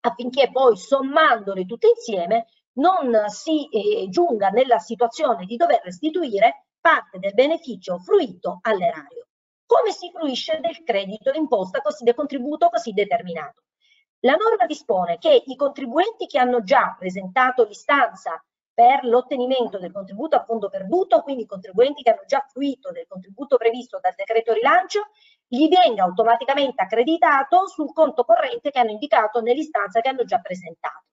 affinché 0.00 0.50
poi 0.50 0.76
sommandole 0.76 1.66
tutte 1.66 1.88
insieme 1.88 2.46
non 2.74 3.28
si 3.28 3.68
eh, 3.68 4.08
giunga 4.08 4.48
nella 4.48 4.78
situazione 4.78 5.44
di 5.44 5.56
dover 5.56 5.80
restituire 5.82 6.66
parte 6.80 7.18
del 7.18 7.34
beneficio 7.34 7.98
fruito 7.98 8.58
all'erario. 8.62 9.26
Come 9.66 9.90
si 9.90 10.10
fruisce 10.10 10.60
del 10.60 10.82
credito 10.82 11.30
d'imposta 11.30 11.80
così 11.82 12.04
del 12.04 12.14
contributo 12.14 12.68
così 12.68 12.92
determinato? 12.92 13.64
La 14.20 14.34
norma 14.34 14.66
dispone 14.66 15.18
che 15.18 15.42
i 15.46 15.56
contribuenti 15.56 16.26
che 16.26 16.38
hanno 16.38 16.62
già 16.62 16.96
presentato 16.98 17.64
l'istanza 17.64 18.42
per 18.78 19.02
l'ottenimento 19.02 19.80
del 19.80 19.90
contributo 19.90 20.36
a 20.36 20.44
fondo 20.44 20.68
perduto, 20.68 21.22
quindi 21.22 21.42
i 21.42 21.46
contribuenti 21.46 22.04
che 22.04 22.10
hanno 22.10 22.22
già 22.28 22.46
fruito 22.48 22.92
del 22.92 23.08
contributo 23.08 23.56
previsto 23.56 23.98
dal 24.00 24.14
decreto 24.14 24.52
rilancio, 24.52 25.08
gli 25.48 25.66
venga 25.66 26.04
automaticamente 26.04 26.80
accreditato 26.80 27.66
sul 27.66 27.92
conto 27.92 28.22
corrente 28.22 28.70
che 28.70 28.78
hanno 28.78 28.92
indicato 28.92 29.40
nell'istanza 29.40 30.00
che 30.00 30.10
hanno 30.10 30.22
già 30.22 30.38
presentato. 30.38 31.06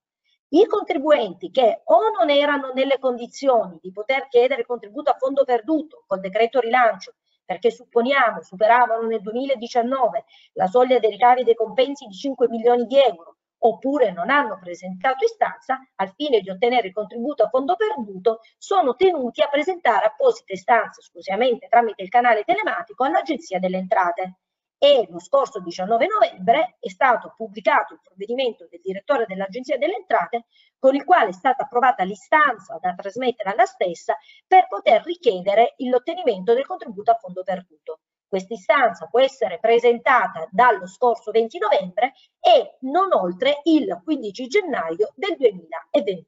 I 0.49 0.67
contribuenti 0.67 1.49
che 1.49 1.81
o 1.85 2.11
non 2.15 2.29
erano 2.29 2.71
nelle 2.71 2.99
condizioni 2.99 3.79
di 3.81 3.91
poter 3.91 4.27
chiedere 4.27 4.61
il 4.61 4.67
contributo 4.67 5.09
a 5.09 5.17
fondo 5.17 5.43
perduto 5.43 6.03
col 6.05 6.19
decreto 6.19 6.59
rilancio, 6.59 7.15
perché 7.43 7.71
supponiamo 7.71 8.43
superavano 8.43 9.07
nel 9.07 9.21
2019 9.21 10.25
la 10.53 10.67
soglia 10.67 10.99
dei 10.99 11.09
ricavi 11.09 11.43
dei 11.43 11.55
compensi 11.55 12.05
di 12.05 12.13
5 12.13 12.47
milioni 12.47 12.85
di 12.85 12.99
euro, 13.01 13.34
oppure 13.67 14.11
non 14.11 14.29
hanno 14.29 14.59
presentato 14.59 15.25
istanza, 15.25 15.79
al 15.95 16.13
fine 16.15 16.39
di 16.39 16.49
ottenere 16.49 16.91
contributo 16.91 17.43
a 17.43 17.49
fondo 17.49 17.75
perduto, 17.75 18.41
sono 18.57 18.95
tenuti 18.95 19.41
a 19.41 19.49
presentare 19.49 20.05
apposite 20.05 20.53
istanze 20.53 20.99
esclusivamente 20.99 21.67
tramite 21.67 22.03
il 22.03 22.09
canale 22.09 22.43
telematico 22.43 23.03
all'Agenzia 23.03 23.59
delle 23.59 23.77
Entrate. 23.77 24.37
E 24.77 25.07
lo 25.09 25.19
scorso 25.19 25.61
19 25.61 26.05
novembre 26.05 26.77
è 26.79 26.89
stato 26.89 27.33
pubblicato 27.35 27.93
il 27.93 28.01
provvedimento 28.03 28.67
del 28.69 28.81
direttore 28.83 29.25
dell'Agenzia 29.25 29.77
delle 29.77 29.95
Entrate 29.95 30.45
con 30.77 30.93
il 30.93 31.03
quale 31.03 31.29
è 31.29 31.33
stata 31.33 31.63
approvata 31.63 32.03
l'istanza 32.03 32.77
da 32.79 32.93
trasmettere 32.93 33.49
alla 33.49 33.65
stessa 33.65 34.15
per 34.45 34.67
poter 34.67 35.01
richiedere 35.03 35.73
l'ottenimento 35.77 36.53
del 36.53 36.67
contributo 36.67 37.09
a 37.09 37.15
fondo 37.15 37.41
perduto. 37.41 38.01
Questa 38.35 38.53
istanza 38.53 39.05
può 39.05 39.21
essere 39.21 39.59
presentata 39.59 40.45
dallo 40.51 40.87
scorso 40.87 41.31
20 41.31 41.57
novembre 41.57 42.11
e 42.41 42.75
non 42.81 43.13
oltre 43.13 43.61
il 43.63 44.01
15 44.03 44.47
gennaio 44.47 45.13
del 45.15 45.37
2021. 45.37 46.21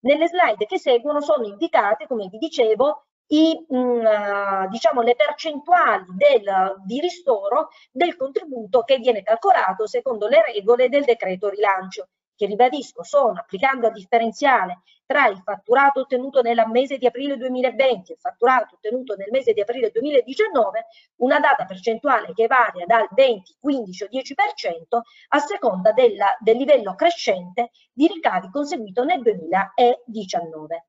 Nelle 0.00 0.28
slide 0.28 0.66
che 0.66 0.78
seguono 0.78 1.22
sono 1.22 1.46
indicate, 1.46 2.06
come 2.06 2.28
vi 2.28 2.36
dicevo, 2.36 3.06
i, 3.28 3.58
mh, 3.66 3.74
mm, 3.74 4.66
diciamo, 4.66 5.00
le 5.00 5.16
percentuali 5.16 6.04
del, 6.14 6.82
di 6.84 7.00
ristoro 7.00 7.70
del 7.90 8.16
contributo 8.16 8.82
che 8.82 8.98
viene 8.98 9.22
calcolato 9.22 9.86
secondo 9.86 10.28
le 10.28 10.44
regole 10.44 10.90
del 10.90 11.04
decreto 11.04 11.48
rilancio 11.48 12.08
che 12.36 12.46
ribadisco 12.46 13.02
sono, 13.02 13.40
applicando 13.40 13.86
a 13.86 13.90
differenziale 13.90 14.82
tra 15.06 15.26
il 15.28 15.40
fatturato 15.44 16.00
ottenuto 16.00 16.40
nel 16.40 16.62
mese 16.68 16.96
di 16.96 17.06
aprile 17.06 17.36
2020 17.36 18.10
e 18.10 18.14
il 18.14 18.20
fatturato 18.20 18.76
ottenuto 18.76 19.14
nel 19.16 19.28
mese 19.30 19.52
di 19.52 19.60
aprile 19.60 19.90
2019, 19.90 20.86
una 21.16 21.38
data 21.40 21.64
percentuale 21.64 22.32
che 22.32 22.46
varia 22.46 22.86
dal 22.86 23.06
20, 23.10 23.56
15 23.60 24.04
o 24.04 24.08
10% 24.10 25.00
a 25.28 25.38
seconda 25.38 25.92
della, 25.92 26.36
del 26.40 26.56
livello 26.56 26.94
crescente 26.94 27.70
di 27.92 28.06
ricavi 28.06 28.50
conseguito 28.50 29.04
nel 29.04 29.20
2019. 29.20 30.86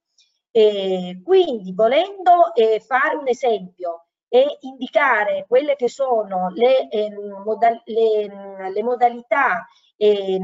E 0.51 1.21
quindi 1.23 1.73
volendo 1.73 2.53
eh, 2.53 2.79
fare 2.79 3.17
un 3.17 3.27
esempio 3.27 4.05
e 4.29 4.57
indicare 4.61 5.45
quelle 5.47 5.75
che 5.75 5.89
sono 5.89 6.49
le, 6.49 6.87
eh, 6.89 7.09
moda 7.43 7.81
le, 7.85 8.69
le 8.71 8.83
modalità 8.83 9.65
eh, 9.97 10.39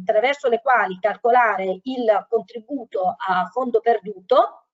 attraverso 0.00 0.48
le 0.48 0.60
quali 0.60 0.98
calcolare 0.98 1.80
il 1.82 2.26
contributo 2.28 3.14
a 3.16 3.48
fondo 3.52 3.80
perduto. 3.80 4.66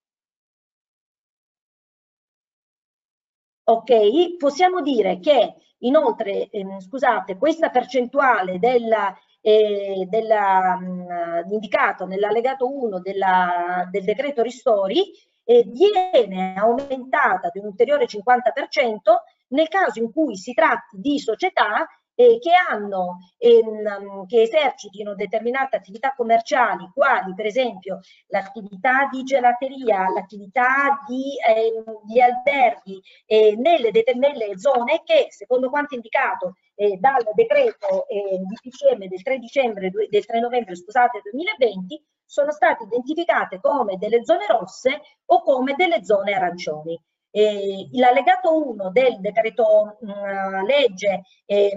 Ok, 3.64 4.36
possiamo 4.36 4.80
dire 4.80 5.20
che 5.20 5.54
inoltre, 5.78 6.48
eh, 6.50 6.66
scusate, 6.80 7.36
questa 7.36 7.70
percentuale 7.70 8.58
della, 8.58 9.16
eh, 9.40 10.06
della, 10.08 10.76
mh, 10.76 11.44
mm, 11.46 11.52
indicato 11.52 12.06
nell'allegato 12.06 12.66
1 12.68 13.00
della, 13.00 13.86
del 13.90 14.04
decreto 14.04 14.42
ristori 14.42 15.12
eh, 15.44 15.64
viene 15.66 16.54
aumentata 16.56 17.48
di 17.52 17.60
un 17.60 17.66
ulteriore 17.66 18.06
50% 18.06 19.22
nel 19.48 19.68
caso 19.68 20.00
in 20.00 20.12
cui 20.12 20.36
si 20.36 20.52
tratti 20.52 20.98
di 20.98 21.18
società 21.18 21.86
eh, 22.20 22.38
che, 22.38 22.50
hanno, 22.68 23.30
ehm, 23.38 24.26
che 24.26 24.42
esercitino 24.42 25.14
determinate 25.14 25.76
attività 25.76 26.12
commerciali, 26.14 26.90
quali 26.92 27.32
per 27.34 27.46
esempio 27.46 28.00
l'attività 28.26 29.08
di 29.10 29.22
gelateria, 29.22 30.06
l'attività 30.10 31.02
di, 31.06 31.32
ehm, 31.40 32.00
di 32.04 32.20
alberghi 32.20 33.00
eh, 33.24 33.56
nelle, 33.56 33.90
nelle, 34.16 34.58
zone 34.58 35.00
che, 35.02 35.28
secondo 35.30 35.70
quanto 35.70 35.94
indicato 35.94 36.56
eh, 36.74 36.98
dal 36.98 37.26
decreto 37.34 38.06
eh, 38.08 38.38
di 38.38 38.68
PCM 38.68 39.06
del 39.06 39.22
3 39.22 39.38
dicembre, 39.38 39.90
del 39.90 40.26
3 40.26 40.40
novembre 40.40 40.76
scusate, 40.76 41.22
2020, 41.30 42.04
sono 42.26 42.52
state 42.52 42.84
identificate 42.84 43.60
come 43.60 43.96
delle 43.96 44.24
zone 44.24 44.46
rosse 44.46 45.00
o 45.24 45.42
come 45.42 45.74
delle 45.74 46.04
zone 46.04 46.34
arancioni. 46.34 47.00
Eh, 47.32 47.88
L'allegato 47.92 48.56
1 48.70 48.90
del 48.90 49.20
decreto 49.20 49.98
mh, 50.00 50.64
legge 50.64 51.22
eh, 51.44 51.70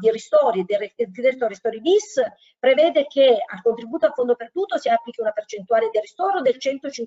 di 0.00 0.10
ristori, 0.10 0.64
del 0.64 0.90
decreto 0.96 1.46
ristori 1.46 1.80
bis, 1.80 2.20
prevede 2.58 3.06
che 3.06 3.38
al 3.46 3.62
contributo 3.62 4.06
a 4.06 4.12
fondo 4.12 4.34
perduto 4.34 4.78
si 4.78 4.88
applichi 4.88 5.20
una 5.20 5.30
percentuale 5.30 5.90
di 5.92 6.00
ristoro 6.00 6.40
del 6.40 6.56
150%. 6.58 7.06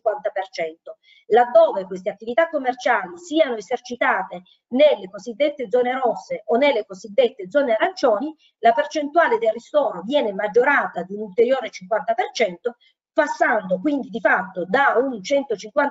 Laddove 1.27 1.85
queste 1.85 2.09
attività 2.09 2.49
commerciali 2.49 3.17
siano 3.17 3.55
esercitate 3.55 4.43
nelle 4.69 5.09
cosiddette 5.09 5.67
zone 5.69 5.99
rosse 5.99 6.43
o 6.45 6.55
nelle 6.55 6.85
cosiddette 6.85 7.49
zone 7.49 7.73
arancioni, 7.73 8.33
la 8.59 8.71
percentuale 8.71 9.37
del 9.37 9.51
ristoro 9.51 10.01
viene 10.03 10.33
maggiorata 10.33 11.03
di 11.03 11.13
un 11.15 11.23
ulteriore 11.23 11.69
50%, 11.69 12.71
passando 13.13 13.79
quindi 13.79 14.09
di 14.09 14.19
fatto 14.19 14.65
da 14.67 14.95
un 14.97 15.19
150% 15.19 15.87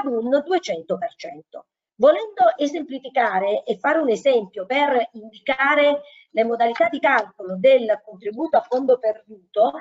ad 0.00 0.06
un 0.06 0.28
200%. 0.28 1.60
Volendo 1.94 2.56
esemplificare 2.56 3.62
e 3.64 3.78
fare 3.78 3.98
un 3.98 4.10
esempio 4.10 4.66
per 4.66 5.10
indicare 5.12 6.02
le 6.30 6.44
modalità 6.44 6.88
di 6.88 6.98
calcolo 6.98 7.56
del 7.58 8.00
contributo 8.04 8.56
a 8.56 8.62
fondo 8.62 8.98
perduto, 8.98 9.72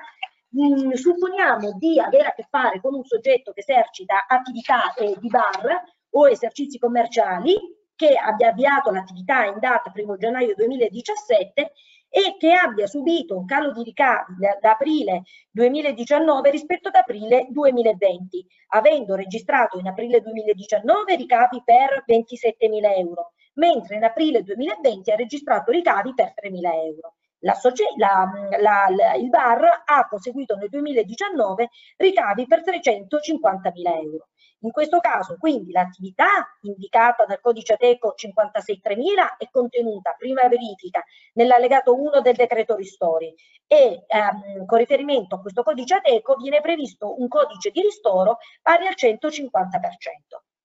mm, 0.56 0.92
supponiamo 0.92 1.78
di 1.78 2.00
avere 2.00 2.28
a 2.28 2.34
che 2.34 2.46
fare 2.50 2.80
con 2.80 2.94
un 2.94 3.04
soggetto 3.04 3.54
che 3.54 3.62
esercita 3.62 4.26
attività 4.28 4.94
eh, 4.94 5.16
di 5.18 5.30
bar 5.30 5.84
o 6.12 6.30
esercizi 6.30 6.78
commerciali 6.78 7.56
che 7.96 8.16
abbia 8.16 8.50
avviato 8.50 8.92
l'attività 8.92 9.46
in 9.46 9.60
data 9.60 9.92
1 9.94 10.18
gennaio 10.18 10.56
2017 10.56 11.72
e 12.14 12.36
che 12.38 12.52
abbia 12.52 12.88
subito 12.88 13.38
un 13.38 13.46
calo 13.46 13.72
di 13.72 13.84
ricavi 13.84 14.36
da 14.60 14.72
aprile 14.72 15.24
2019 15.50 16.52
rispetto 16.52 16.90
ad 16.90 16.96
aprile 16.96 17.48
2020, 17.50 18.46
avendo 18.74 19.16
registrato 19.16 19.80
in 19.80 19.88
aprile 19.88 20.20
2019 20.20 21.16
ricavi 21.16 21.62
per 21.64 22.04
27 22.06 22.68
mila 22.68 22.94
euro, 22.94 23.32
mentre 23.54 23.96
in 23.96 24.04
aprile 24.04 24.44
2020 24.44 25.10
ha 25.10 25.16
registrato 25.16 25.72
ricavi 25.72 26.14
per 26.14 26.34
3 26.34 26.50
mila 26.50 26.74
euro. 26.74 27.16
la, 27.98 28.30
la, 28.60 28.86
la, 28.90 29.14
il 29.14 29.30
VAR 29.30 29.84
ha 29.86 30.08
conseguito 30.08 30.56
nel 30.58 30.68
2019 30.68 31.70
ricavi 31.96 32.46
per 32.46 32.62
350 32.62 33.72
mila 33.72 33.98
euro. 33.98 34.28
In 34.64 34.72
questo 34.72 35.00
caso, 35.00 35.38
quindi, 35.40 35.72
l'attività 35.72 36.58
indicata 36.62 37.26
dal 37.26 37.40
codice 37.40 37.74
ATECO 37.74 38.14
56000 38.16 39.38
è 39.38 39.50
contenuta, 39.50 40.14
prima 40.18 40.48
verifica, 40.48 41.04
nell'allegato 41.34 42.00
1 42.00 42.22
del 42.22 42.36
decreto 42.36 42.76
ristori 42.76 43.34
e 43.66 44.06
ehm, 44.06 44.66
con 44.66 44.78
riferimento 44.78 45.36
a 45.36 45.42
questo 45.42 45.64
codice 45.64 45.96
ATECO 45.96 46.36
viene 46.36 46.62
previsto 46.62 47.20
un 47.20 47.28
codice 47.28 47.72
di 47.72 47.82
ristoro 47.82 48.38
pari 48.62 48.86
al 48.86 48.94
150%. 48.96 49.50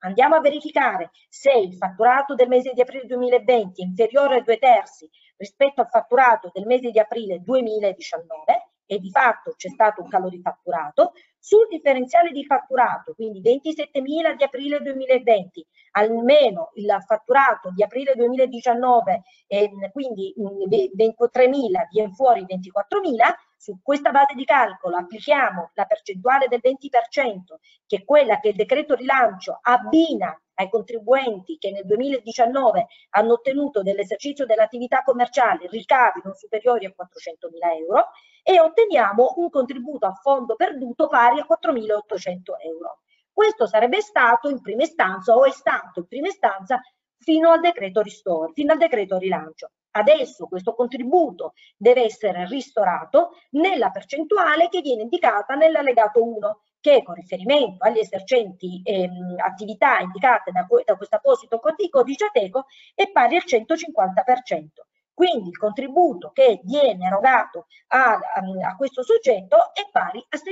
Andiamo 0.00 0.34
a 0.34 0.40
verificare 0.40 1.10
se 1.28 1.52
il 1.52 1.74
fatturato 1.74 2.34
del 2.34 2.48
mese 2.48 2.72
di 2.74 2.82
aprile 2.82 3.06
2020 3.06 3.80
è 3.80 3.84
inferiore 3.84 4.36
ai 4.36 4.42
due 4.42 4.58
terzi 4.58 5.08
rispetto 5.38 5.80
al 5.80 5.88
fatturato 5.88 6.50
del 6.52 6.66
mese 6.66 6.90
di 6.90 6.98
aprile 6.98 7.40
2019 7.40 8.72
e 8.86 8.98
di 8.98 9.10
fatto 9.10 9.54
c'è 9.56 9.68
stato 9.68 10.02
un 10.02 10.08
calo 10.08 10.28
di 10.28 10.40
fatturato, 10.40 11.12
sul 11.46 11.68
differenziale 11.70 12.32
di 12.32 12.44
fatturato, 12.44 13.14
quindi 13.14 13.40
27.000 13.40 14.34
di 14.36 14.42
aprile 14.42 14.80
2020, 14.80 15.64
almeno 15.92 16.72
il 16.74 16.92
fatturato 17.06 17.70
di 17.70 17.84
aprile 17.84 18.14
2019, 18.16 19.22
e 19.46 19.70
quindi 19.92 20.34
23.000 20.36 21.86
viene 21.92 22.12
fuori 22.14 22.44
24.000, 22.44 23.32
su 23.56 23.80
questa 23.82 24.10
base 24.10 24.34
di 24.34 24.44
calcolo 24.44 24.96
applichiamo 24.96 25.70
la 25.74 25.84
percentuale 25.86 26.46
del 26.48 26.60
20%, 26.62 27.56
che 27.86 27.96
è 27.96 28.04
quella 28.04 28.38
che 28.38 28.48
il 28.48 28.54
decreto 28.56 28.94
rilancio 28.94 29.58
abbina 29.62 30.38
ai 30.58 30.68
contribuenti 30.68 31.58
che 31.58 31.70
nel 31.70 31.84
2019 31.84 32.86
hanno 33.10 33.34
ottenuto 33.34 33.82
dell'esercizio 33.82 34.46
dell'attività 34.46 35.02
commerciale 35.02 35.66
ricavi 35.68 36.20
non 36.24 36.34
superiori 36.34 36.86
a 36.86 36.94
400.000 36.96 37.78
euro 37.80 38.08
e 38.42 38.60
otteniamo 38.60 39.34
un 39.36 39.50
contributo 39.50 40.06
a 40.06 40.12
fondo 40.14 40.54
perduto 40.54 41.08
pari 41.08 41.40
a 41.40 41.46
4.800 41.46 42.38
euro. 42.64 43.00
Questo 43.32 43.66
sarebbe 43.66 44.00
stato 44.00 44.48
in 44.48 44.62
prima 44.62 44.82
istanza 44.82 45.34
o 45.34 45.44
è 45.44 45.50
stato 45.50 46.00
in 46.00 46.06
prima 46.06 46.28
istanza 46.28 46.80
fino 47.18 47.50
al 47.50 47.60
decreto 47.60 48.00
ristoro, 48.00 48.52
fino 48.52 48.72
al 48.72 48.78
decreto 48.78 49.18
rilancio. 49.18 49.72
Adesso 49.96 50.46
questo 50.46 50.74
contributo 50.74 51.54
deve 51.74 52.04
essere 52.04 52.46
ristorato 52.46 53.30
nella 53.52 53.90
percentuale 53.90 54.68
che 54.68 54.82
viene 54.82 55.02
indicata 55.02 55.54
nell'allegato 55.54 56.22
1 56.22 56.60
che 56.80 57.02
con 57.02 57.14
riferimento 57.14 57.82
agli 57.82 57.98
esercenti 57.98 58.82
ehm, 58.84 59.36
attività 59.38 59.98
indicate 60.00 60.52
da, 60.52 60.66
da 60.84 60.96
questo 60.96 61.16
apposito 61.16 61.58
codice 61.58 62.26
ATECO 62.26 62.66
è 62.94 63.10
pari 63.10 63.36
al 63.36 63.44
150%. 63.46 64.66
Quindi 65.14 65.48
il 65.48 65.56
contributo 65.56 66.30
che 66.30 66.60
viene 66.62 67.06
erogato 67.06 67.66
a, 67.88 68.18
a, 68.18 68.68
a 68.68 68.76
questo 68.76 69.02
soggetto 69.02 69.72
è 69.72 69.88
pari 69.90 70.22
a 70.28 70.36
7.200 70.36 70.50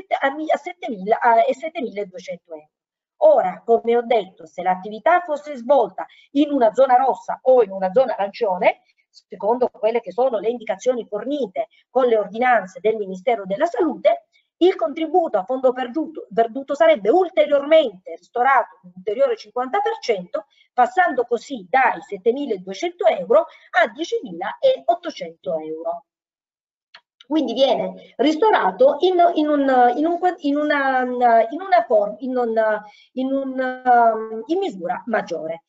euro. 2.49 2.71
Ora, 3.19 3.63
come 3.65 3.97
ho 3.97 4.03
detto, 4.03 4.47
se 4.47 4.63
l'attività 4.63 5.21
fosse 5.21 5.55
svolta 5.57 6.07
in 6.33 6.51
una 6.51 6.73
zona 6.73 6.97
rossa 6.97 7.39
o 7.43 7.63
in 7.63 7.71
una 7.71 7.93
zona 7.93 8.15
arancione, 8.15 8.81
secondo 9.29 9.69
quelle 9.69 10.01
che 10.01 10.13
sono 10.13 10.39
le 10.39 10.49
indicazioni 10.49 11.07
fornite 11.07 11.69
con 11.89 12.07
le 12.07 12.19
ordinanze 12.19 12.81
del 12.81 12.97
Ministero 12.97 13.45
della 13.47 13.67
Salute, 13.67 14.27
il 14.59 14.77
contributo 14.77 15.39
a 15.39 15.45
fondo 15.45 15.73
perduto, 15.73 16.27
perduto 16.33 16.75
sarebbe 16.75 17.11
ulteriormente 17.11 18.15
ristorato 18.17 18.81
un 18.83 18.93
ulteriore 18.97 19.35
50%, 19.35 19.71
passando 20.73 21.25
così 21.25 21.67
dai 21.69 21.99
7.200 21.99 23.19
euro 23.19 23.47
a 23.71 23.93
10.800 23.93 25.67
euro. 25.67 26.05
Quindi 27.27 27.55
viene 27.55 28.15
ristorato 28.17 28.97
in, 29.01 29.19
misura 34.59 35.03
maggiore. 35.07 35.65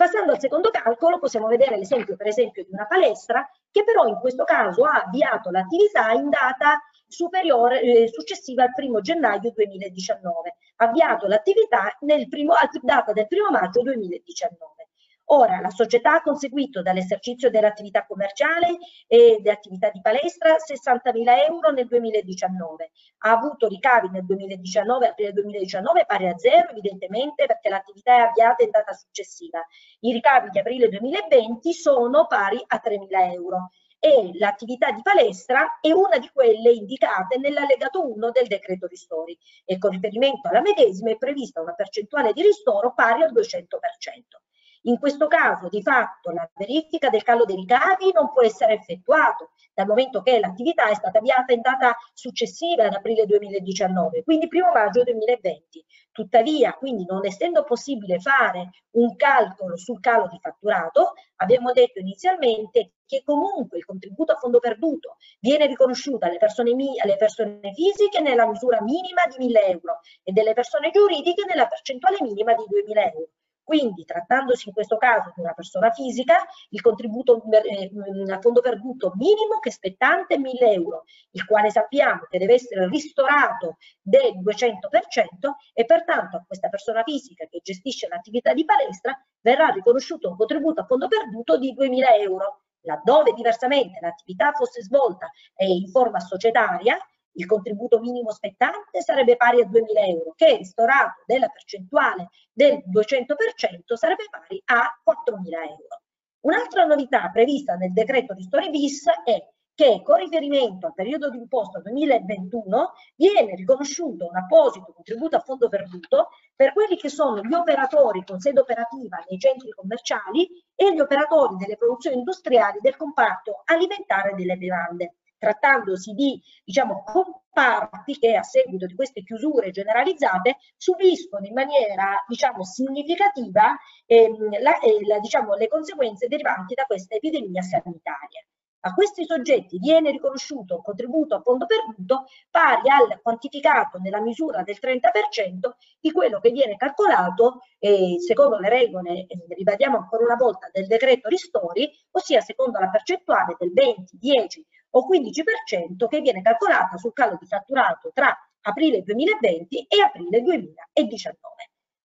Passando 0.00 0.32
al 0.32 0.40
secondo 0.40 0.70
calcolo 0.70 1.18
possiamo 1.18 1.46
vedere 1.46 1.76
l'esempio 1.76 2.16
per 2.16 2.28
esempio 2.28 2.64
di 2.64 2.72
una 2.72 2.86
palestra 2.86 3.46
che 3.70 3.84
però 3.84 4.06
in 4.06 4.18
questo 4.18 4.44
caso 4.44 4.86
ha 4.86 5.02
avviato 5.04 5.50
l'attività 5.50 6.10
in 6.12 6.30
data 6.30 6.80
superiore, 7.06 7.82
eh, 7.82 8.08
successiva 8.08 8.62
al 8.62 8.72
primo 8.72 9.02
gennaio 9.02 9.52
2019, 9.52 10.56
avviato 10.76 11.26
l'attività 11.26 11.94
nel 12.00 12.30
primo, 12.30 12.54
data 12.80 13.12
del 13.12 13.26
primo 13.26 13.50
maggio 13.50 13.82
2019. 13.82 14.88
Ora, 15.32 15.60
la 15.60 15.70
società 15.70 16.14
ha 16.14 16.22
conseguito 16.22 16.82
dall'esercizio 16.82 17.50
dell'attività 17.50 18.04
commerciale 18.04 18.78
e 19.06 19.38
dell'attività 19.40 19.88
di 19.90 20.00
palestra 20.00 20.56
60.000 20.56 21.46
euro 21.46 21.70
nel 21.70 21.86
2019. 21.86 22.90
Ha 23.18 23.30
avuto 23.30 23.68
ricavi 23.68 24.08
nel 24.10 24.24
2019, 24.24 25.06
aprile 25.06 25.32
2019, 25.32 26.04
pari 26.04 26.26
a 26.26 26.36
zero, 26.36 26.70
evidentemente, 26.70 27.46
perché 27.46 27.68
l'attività 27.68 28.16
è 28.16 28.20
avviata 28.22 28.64
in 28.64 28.70
data 28.70 28.92
successiva. 28.92 29.64
I 30.00 30.12
ricavi 30.12 30.50
di 30.50 30.58
aprile 30.58 30.88
2020 30.88 31.72
sono 31.74 32.26
pari 32.26 32.60
a 32.66 32.80
3.000 32.84 33.32
euro 33.32 33.70
e 34.00 34.32
l'attività 34.34 34.90
di 34.90 35.02
palestra 35.02 35.78
è 35.80 35.92
una 35.92 36.18
di 36.18 36.28
quelle 36.32 36.72
indicate 36.72 37.38
nell'allegato 37.38 38.04
1 38.04 38.30
del 38.30 38.48
decreto 38.48 38.88
ristori 38.88 39.38
e 39.64 39.78
con 39.78 39.90
riferimento 39.90 40.48
alla 40.48 40.60
medesima 40.60 41.10
è 41.10 41.16
prevista 41.16 41.60
una 41.60 41.74
percentuale 41.74 42.32
di 42.32 42.42
ristoro 42.42 42.94
pari 42.94 43.22
al 43.22 43.32
200%. 43.32 44.49
In 44.84 44.98
questo 44.98 45.26
caso, 45.26 45.68
di 45.68 45.82
fatto, 45.82 46.30
la 46.30 46.48
verifica 46.54 47.10
del 47.10 47.22
calo 47.22 47.44
dei 47.44 47.56
ricavi 47.56 48.12
non 48.14 48.32
può 48.32 48.42
essere 48.42 48.72
effettuato 48.72 49.50
dal 49.74 49.86
momento 49.86 50.22
che 50.22 50.40
l'attività 50.40 50.88
è 50.88 50.94
stata 50.94 51.18
avviata 51.18 51.52
in 51.52 51.60
data 51.60 51.94
successiva 52.14 52.84
ad 52.84 52.94
aprile 52.94 53.26
2019, 53.26 54.24
quindi 54.24 54.48
primo 54.48 54.70
maggio 54.72 55.02
2020. 55.02 55.84
Tuttavia, 56.10 56.72
quindi 56.72 57.04
non 57.04 57.26
essendo 57.26 57.62
possibile 57.62 58.20
fare 58.20 58.70
un 58.92 59.16
calcolo 59.16 59.76
sul 59.76 60.00
calo 60.00 60.28
di 60.28 60.38
fatturato, 60.40 61.12
abbiamo 61.36 61.72
detto 61.72 61.98
inizialmente 61.98 62.92
che 63.04 63.22
comunque 63.22 63.76
il 63.76 63.84
contributo 63.84 64.32
a 64.32 64.36
fondo 64.36 64.60
perduto 64.60 65.16
viene 65.40 65.66
riconosciuto 65.66 66.24
alle 66.24 66.38
persone, 66.38 66.72
alle 67.02 67.16
persone 67.16 67.72
fisiche 67.74 68.20
nella 68.20 68.46
misura 68.46 68.80
minima 68.80 69.26
di 69.28 69.36
1000 69.36 69.66
euro 69.66 70.00
e 70.22 70.32
delle 70.32 70.54
persone 70.54 70.90
giuridiche 70.90 71.44
nella 71.46 71.66
percentuale 71.66 72.16
minima 72.20 72.54
di 72.54 72.64
2000 72.66 73.12
euro. 73.12 73.28
Quindi, 73.62 74.04
trattandosi 74.04 74.68
in 74.68 74.74
questo 74.74 74.96
caso 74.96 75.32
di 75.34 75.42
una 75.42 75.52
persona 75.52 75.90
fisica, 75.90 76.44
il 76.70 76.80
contributo 76.80 77.42
eh, 77.50 77.90
a 78.32 78.40
fondo 78.40 78.60
perduto 78.60 79.12
minimo 79.16 79.58
che 79.60 79.70
spettante 79.70 80.34
è 80.34 80.38
1000 80.38 80.72
euro, 80.72 81.04
il 81.30 81.44
quale 81.44 81.70
sappiamo 81.70 82.22
che 82.28 82.38
deve 82.38 82.54
essere 82.54 82.88
ristorato 82.88 83.76
del 84.02 84.40
200% 84.42 85.52
e 85.72 85.84
pertanto 85.84 86.36
a 86.36 86.44
questa 86.44 86.68
persona 86.68 87.02
fisica 87.04 87.46
che 87.46 87.60
gestisce 87.62 88.08
l'attività 88.08 88.52
di 88.52 88.64
palestra 88.64 89.16
verrà 89.40 89.68
riconosciuto 89.68 90.28
un 90.28 90.36
contributo 90.36 90.80
a 90.80 90.86
fondo 90.86 91.06
perduto 91.06 91.58
di 91.58 91.72
2000 91.72 92.14
euro. 92.16 92.62
Laddove 92.82 93.32
diversamente 93.32 93.98
l'attività 94.00 94.52
fosse 94.52 94.82
svolta 94.82 95.30
eh, 95.54 95.66
in 95.66 95.88
forma 95.88 96.18
societaria, 96.18 96.98
il 97.32 97.46
contributo 97.46 98.00
minimo 98.00 98.30
spettante 98.30 99.02
sarebbe 99.02 99.36
pari 99.36 99.60
a 99.60 99.68
2.000 99.68 99.80
euro, 100.08 100.32
che 100.36 100.56
ristorato 100.56 101.22
della 101.26 101.48
percentuale 101.48 102.28
del 102.52 102.82
200% 102.90 103.94
sarebbe 103.94 104.24
pari 104.30 104.62
a 104.66 104.90
4.000 105.04 105.52
euro. 105.52 106.02
Un'altra 106.40 106.84
novità 106.84 107.28
prevista 107.30 107.74
nel 107.74 107.92
decreto 107.92 108.34
ristori 108.34 108.70
bis 108.70 109.06
è 109.24 109.46
che 109.80 110.02
con 110.04 110.16
riferimento 110.16 110.86
al 110.86 110.94
periodo 110.94 111.30
di 111.30 111.38
imposta 111.38 111.80
2021 111.80 112.92
viene 113.16 113.54
riconosciuto 113.54 114.26
un 114.26 114.36
apposito 114.36 114.92
contributo 114.92 115.36
a 115.36 115.40
fondo 115.40 115.68
perduto 115.68 116.28
per 116.54 116.74
quelli 116.74 116.96
che 116.96 117.08
sono 117.08 117.40
gli 117.40 117.54
operatori 117.54 118.22
con 118.24 118.40
sede 118.40 118.60
operativa 118.60 119.24
nei 119.26 119.38
centri 119.38 119.70
commerciali 119.70 120.48
e 120.74 120.92
gli 120.92 121.00
operatori 121.00 121.56
delle 121.56 121.78
produzioni 121.78 122.16
industriali 122.16 122.78
del 122.82 122.96
comparto 122.96 123.62
alimentare 123.64 124.34
delle 124.34 124.56
bevande 124.56 125.14
trattandosi 125.40 126.12
di 126.12 126.40
diciamo, 126.62 127.02
comparti 127.02 128.18
che 128.18 128.36
a 128.36 128.42
seguito 128.42 128.86
di 128.86 128.94
queste 128.94 129.22
chiusure 129.24 129.70
generalizzate 129.70 130.58
subiscono 130.76 131.46
in 131.46 131.54
maniera 131.54 132.22
diciamo, 132.28 132.62
significativa 132.62 133.74
ehm, 134.06 134.60
la, 134.60 134.78
eh, 134.78 135.06
la, 135.06 135.18
diciamo, 135.18 135.54
le 135.54 135.66
conseguenze 135.66 136.28
derivanti 136.28 136.74
da 136.74 136.84
questa 136.84 137.14
epidemia 137.14 137.62
sanitaria. 137.62 138.44
A 138.82 138.94
questi 138.94 139.26
soggetti 139.26 139.78
viene 139.78 140.10
riconosciuto 140.10 140.76
un 140.76 140.82
contributo 140.82 141.34
a 141.34 141.42
fondo 141.42 141.66
perduto 141.66 142.24
pari 142.50 142.88
al 142.88 143.20
quantificato 143.20 143.98
nella 143.98 144.22
misura 144.22 144.62
del 144.62 144.78
30% 144.80 145.72
di 146.00 146.10
quello 146.10 146.40
che 146.40 146.50
viene 146.50 146.76
calcolato 146.76 147.60
eh, 147.78 148.16
secondo 148.18 148.58
le 148.58 148.70
regole, 148.70 149.26
eh, 149.26 149.26
ribadiamo 149.48 149.98
ancora 149.98 150.24
una 150.24 150.36
volta, 150.36 150.70
del 150.72 150.86
decreto 150.86 151.28
ristori, 151.28 151.90
ossia 152.12 152.40
secondo 152.40 152.78
la 152.78 152.88
percentuale 152.88 153.54
del 153.58 153.70
20, 153.70 154.16
10 154.18 154.66
o 154.90 155.06
15% 155.08 156.08
che 156.08 156.20
viene 156.20 156.42
calcolata 156.42 156.96
sul 156.96 157.12
calo 157.12 157.36
di 157.38 157.46
fatturato 157.46 158.10
tra 158.12 158.36
aprile 158.62 159.02
2020 159.02 159.86
e 159.88 160.00
aprile 160.02 160.42
2019. 160.42 161.38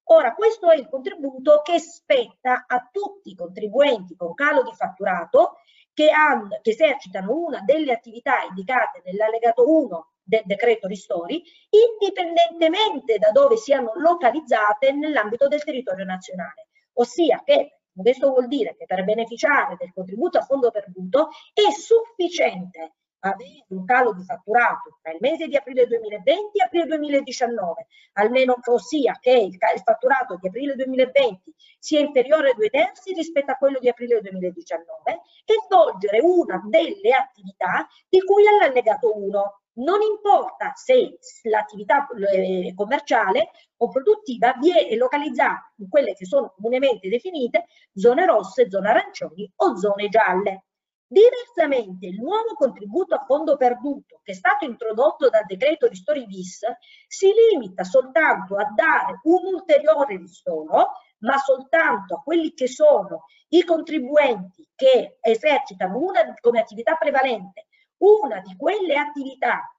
Ora, 0.10 0.36
questo 0.36 0.70
è 0.70 0.76
il 0.76 0.88
contributo 0.88 1.62
che 1.64 1.80
spetta 1.80 2.66
a 2.68 2.90
tutti 2.92 3.32
i 3.32 3.36
contribuenti 3.36 4.16
con 4.16 4.36
calo 4.36 4.62
di 4.62 4.72
fatturato 4.74 5.58
che, 5.94 6.10
hanno, 6.12 6.60
che 6.62 6.72
esercitano 6.72 7.34
una 7.34 7.62
delle 7.62 7.94
attività 7.94 8.44
indicate 8.48 9.02
nell'allegato 9.04 9.68
1 9.68 10.12
del 10.22 10.44
decreto 10.46 10.88
ristori, 10.88 11.42
indipendentemente 11.70 13.18
da 13.18 13.32
dove 13.32 13.58
siano 13.58 13.94
localizzate 13.96 14.92
nell'ambito 14.92 15.48
del 15.48 15.64
territorio 15.64 16.06
nazionale. 16.06 16.68
Ossia 16.94 17.42
che 17.44 17.80
questo 18.02 18.30
vuol 18.30 18.48
dire 18.48 18.76
che 18.76 18.86
per 18.86 19.04
beneficiare 19.04 19.76
del 19.78 19.92
contributo 19.94 20.38
a 20.38 20.42
fondo 20.42 20.72
perduto 20.72 21.30
è 21.54 21.72
sufficiente 21.72 22.94
avere 23.30 23.66
un 23.70 23.86
calo 23.86 24.14
di 24.14 24.24
fatturato 24.24 25.00
tra 25.02 25.12
il 25.12 25.18
mese 25.20 25.48
di 25.48 25.56
aprile 25.56 25.88
2020 25.88 26.60
e 26.60 26.64
aprile 26.64 26.86
2019, 26.86 27.88
almeno 28.14 28.56
ossia 28.66 29.18
che 29.20 29.32
il, 29.32 29.58
fatturato 29.84 30.38
di 30.40 30.48
aprile 30.48 30.76
2020 30.76 31.54
sia 31.80 32.00
inferiore 32.00 32.52
a 32.52 32.54
due 32.54 32.70
terzi 32.70 33.14
rispetto 33.14 33.52
a 33.52 33.56
quello 33.56 33.80
di 33.80 33.90
aprile 33.90 34.22
2019 34.22 35.22
e 35.46 35.54
svolgere 35.66 36.20
una 36.22 36.62
delle 36.66 37.14
attività 37.14 37.88
di 38.08 38.22
cui 38.22 38.46
all'allegato 38.48 39.16
1. 39.18 39.60
Non 39.78 40.02
importa 40.02 40.72
se 40.74 41.18
l'attività 41.44 42.08
eh, 42.32 42.74
commerciale 42.74 43.50
o 43.78 43.90
produttiva 43.90 44.54
viene 44.58 44.96
localizzata 44.96 45.74
in 45.80 45.90
quelle 45.90 46.14
che 46.14 46.26
sono 46.26 46.54
comunemente 46.56 47.10
definite 47.10 47.66
zone 47.94 48.26
rosse, 48.26 48.70
zone 48.70 48.90
arancioni 48.90 49.52
o 49.58 49.76
zone 49.76 50.08
gialle. 50.08 50.64
Diversamente, 51.06 52.08
il 52.08 52.22
nuovo 52.22 52.54
contributo 52.56 53.16
a 53.16 53.26
fondo 53.26 53.58
perduto 53.58 54.22
che 54.24 54.32
è 54.32 54.36
stato 54.36 54.64
introdotto 54.64 55.30
dal 55.30 55.46
decreto 55.46 55.88
ristori 55.88 56.26
bis 56.26 56.62
si 57.08 57.32
limita 57.52 57.84
soltanto 57.84 58.56
a 58.56 58.72
dare 58.74 59.20
un 59.24 59.54
ulteriore 59.54 60.16
ristoro, 60.18 60.94
ma 61.20 61.38
soltanto 61.38 62.16
a 62.16 62.22
quelli 62.22 62.54
che 62.54 62.68
sono 62.68 63.26
i 63.50 63.64
contribuenti 63.66 64.68
che 64.74 65.18
esercitano 65.20 65.98
una, 66.00 66.34
come 66.40 66.62
attività 66.62 66.96
prevalente 66.96 67.65
una 68.00 68.40
di 68.40 68.56
quelle 68.56 68.96
attività 68.96 69.70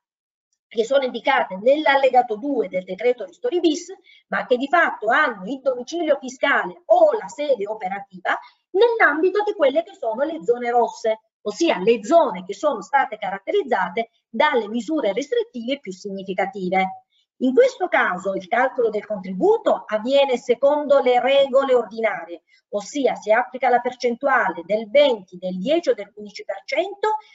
che 0.69 0.85
sono 0.85 1.05
indicate 1.05 1.57
nell'allegato 1.57 2.37
2 2.37 2.69
del 2.69 2.85
decreto 2.85 3.25
ristori 3.25 3.61
bis, 3.61 3.93
ma 4.29 4.47
che 4.47 4.57
di 4.57 4.69
fatto 4.69 5.09
hanno 5.09 5.45
il 5.47 5.61
domicilio 5.61 6.19
fiscale 6.19 6.83
o 6.87 7.13
la 7.13 7.29
sede 7.29 7.67
operativa 7.67 8.39
nell'ambito 8.71 9.43
di 9.45 9.53
quelle 9.53 9.83
che 9.83 9.95
sono 9.95 10.25
le 10.25 10.45
zone 10.45 10.71
rosse, 10.71 11.21
ossia 11.43 11.79
le 11.79 12.05
zone 12.05 12.45
che 12.45 12.55
sono 12.55 12.83
state 12.83 13.17
caratterizzate 13.17 14.11
dalle 14.29 14.69
misure 14.69 15.13
restrittive 15.13 15.79
più 15.79 15.93
significative. 15.93 17.06
In 17.41 17.53
questo 17.53 17.87
caso 17.89 18.33
il 18.33 18.49
calcolo 18.49 18.89
del 18.89 19.05
contributo 19.05 19.85
avviene 19.87 20.39
secondo 20.39 21.01
le 21.01 21.21
regole 21.21 21.75
ordinarie, 21.75 22.45
ossia 22.71 23.15
si 23.15 23.31
applica 23.31 23.69
la 23.69 23.81
percentuale 23.81 24.63
del 24.65 24.89
20, 24.89 25.37
del 25.37 25.59
10 25.59 25.91
o 25.91 25.95
del 25.95 26.15
15% 26.17 26.25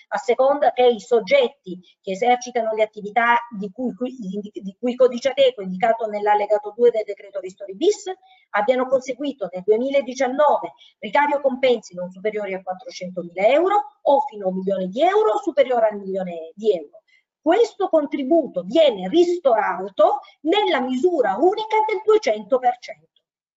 a 0.07 0.17
seconda 0.17 0.71
che 0.71 0.87
i 0.87 0.99
soggetti 0.99 1.79
che 2.01 2.13
esercitano 2.13 2.73
le 2.73 2.81
attività 2.81 3.37
di 3.55 3.69
cui, 3.69 3.93
di 3.95 4.75
cui 4.79 4.95
codice 4.95 5.29
ateco 5.29 5.61
indicato 5.61 6.07
nell'allegato 6.07 6.73
2 6.75 6.89
del 6.89 7.03
decreto 7.05 7.39
ristori 7.39 7.75
bis 7.75 8.11
abbiano 8.51 8.87
conseguito 8.87 9.49
nel 9.51 9.61
2019 9.63 10.73
ricavi 10.97 11.33
o 11.33 11.41
compensi 11.41 11.93
non 11.93 12.09
superiori 12.09 12.55
a 12.55 12.63
400.000 12.63 13.29
euro 13.51 13.99
o 14.01 14.21
fino 14.21 14.45
a 14.45 14.49
un 14.49 14.55
milione 14.55 14.87
di 14.87 15.01
euro 15.03 15.33
o 15.33 15.41
superiore 15.41 15.89
al 15.89 15.97
milione 15.97 16.53
di 16.55 16.73
euro 16.75 17.00
questo 17.41 17.89
contributo 17.89 18.63
viene 18.63 19.08
ristorato 19.10 20.19
nella 20.41 20.80
misura 20.80 21.36
unica 21.38 21.77
del 21.88 22.01
200%. 22.06 23.10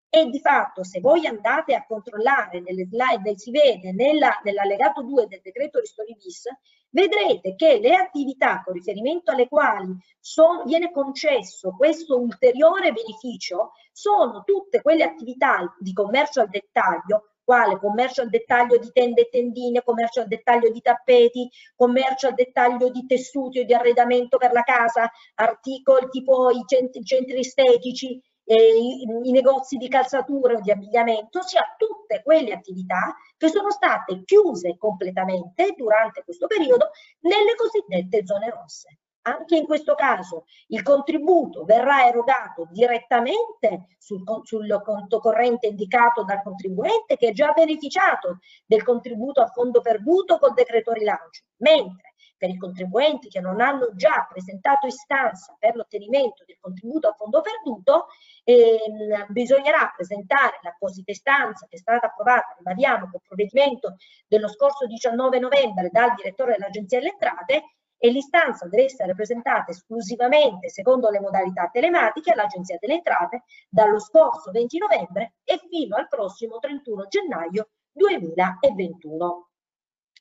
E 0.09 0.31
di 0.31 0.39
fatto 0.39 0.85
se 0.85 1.01
voi 1.01 1.27
andate 1.27 1.75
a 1.75 1.85
controllare 1.85 2.61
nelle 2.61 2.87
slide, 2.87 3.37
si 3.37 3.51
vede 3.51 3.93
nell'allegato 3.93 5.03
2 5.03 5.27
del 5.27 5.41
decreto 5.43 5.81
ristori 5.81 6.15
bis, 6.15 6.45
vedrete 6.91 7.57
che 7.57 7.81
le 7.81 7.97
attività 7.97 8.63
con 8.65 8.75
riferimento 8.75 9.33
alle 9.33 9.49
quali 9.49 9.93
son, 10.21 10.63
viene 10.67 10.93
concesso 10.93 11.75
questo 11.77 12.17
ulteriore 12.17 12.93
beneficio 12.93 13.73
sono 13.91 14.45
tutte 14.45 14.81
quelle 14.83 15.03
attività 15.03 15.75
di 15.81 15.93
commercio 15.93 16.41
al 16.41 16.49
dettaglio 16.49 17.34
quale 17.45 17.79
commercio 17.79 18.23
al 18.23 18.31
dettaglio 18.31 18.79
di 18.79 18.91
tende 18.93 19.23
e 19.23 19.29
tendine, 19.29 19.83
commercio 19.83 20.23
al 20.23 20.29
dettaglio 20.29 20.71
di 20.71 20.81
tappeti, 20.81 21.49
commercio 21.77 22.29
al 22.29 22.35
dettaglio 22.35 22.91
di 22.91 23.07
tessuti 23.07 23.61
o 23.61 23.65
di 23.65 23.75
arredamento 23.75 24.39
per 24.39 24.53
la 24.53 24.63
casa, 24.63 25.11
articoli 25.35 26.09
tipo 26.09 26.51
i 26.51 26.65
centri, 26.67 27.39
estetici, 27.39 28.21
i, 28.47 29.03
i, 29.25 29.31
negozi 29.31 29.77
di 29.77 29.89
calzature 29.89 30.57
o 30.57 30.61
di 30.61 30.71
abbigliamento, 30.71 31.39
ossia 31.39 31.75
tutte 31.79 32.23
quelle 32.23 32.53
attività 32.53 33.15
che 33.37 33.49
sono 33.49 33.71
state 33.71 34.23
chiuse 34.25 34.77
completamente 34.77 35.73
durante 35.77 36.23
questo 36.25 36.47
periodo 36.47 36.91
nelle 37.21 37.55
cosiddette 37.57 38.27
zone 38.27 38.51
rosse. 38.51 38.99
Anche 39.27 39.57
in 39.57 39.65
questo 39.65 39.95
caso 39.95 40.45
il 40.69 40.83
contributo 40.83 41.65
verrà 41.65 42.07
erogato 42.07 42.67
direttamente 42.71 43.87
sul, 43.97 44.23
sul, 44.43 44.83
conto 44.85 45.19
corrente 45.19 45.67
indicato 45.67 46.25
dal 46.25 46.43
contribuente 46.43 47.17
che 47.17 47.29
ha 47.29 47.33
già 47.33 47.53
beneficiato 47.53 48.41
del 48.67 48.83
contributo 48.83 49.41
a 49.41 49.47
fondo 49.47 49.81
perduto 49.81 50.37
col 50.39 50.53
decreto 50.53 50.93
rilancio, 50.93 51.45
mentre 51.59 52.13
per 52.37 52.51
i 52.51 52.59
contribuenti 52.59 53.31
che 53.31 53.41
non 53.41 53.63
hanno 53.63 53.95
già 53.95 54.27
presentato 54.31 54.87
istanza 54.87 55.57
per 55.59 55.75
l'ottenimento 55.75 56.45
del 56.45 56.59
contributo 56.61 57.09
a 57.09 57.15
fondo 57.15 57.41
perduto, 57.41 58.09
ehm, 58.45 59.27
bisognerà 59.29 59.91
presentare 59.97 60.59
l'apposita 60.61 61.11
istanza 61.13 61.67
che 61.67 61.77
è 61.77 61.79
stata 61.79 62.09
approvata, 62.09 62.55
ribadiamo, 62.59 63.09
con 63.11 63.21
provvedimento 63.27 63.97
dello 64.29 64.49
scorso 64.49 64.85
19 64.85 65.39
novembre 65.39 65.89
dal 65.91 66.13
direttore 66.15 66.53
dell'Agenzia 66.53 66.99
delle 66.99 67.13
Entrate 67.13 67.63
e 68.05 68.11
l'istanza 68.11 68.69
deve 68.69 68.85
essere 68.85 69.15
presentata 69.15 69.71
esclusivamente 69.71 70.69
secondo 70.69 71.09
le 71.09 71.21
modalità 71.21 71.71
telematiche 71.73 72.33
all'Agenzia 72.33 72.77
delle 72.79 72.97
Entrate 72.97 73.45
dallo 73.67 73.99
scorso 73.99 74.51
20 74.51 74.77
novembre 74.77 75.37
e 75.43 75.59
fino 75.71 75.97
al 75.97 76.07
prossimo 76.07 76.59
31 76.59 77.07
gennaio 77.07 77.71
2021. 77.93 79.49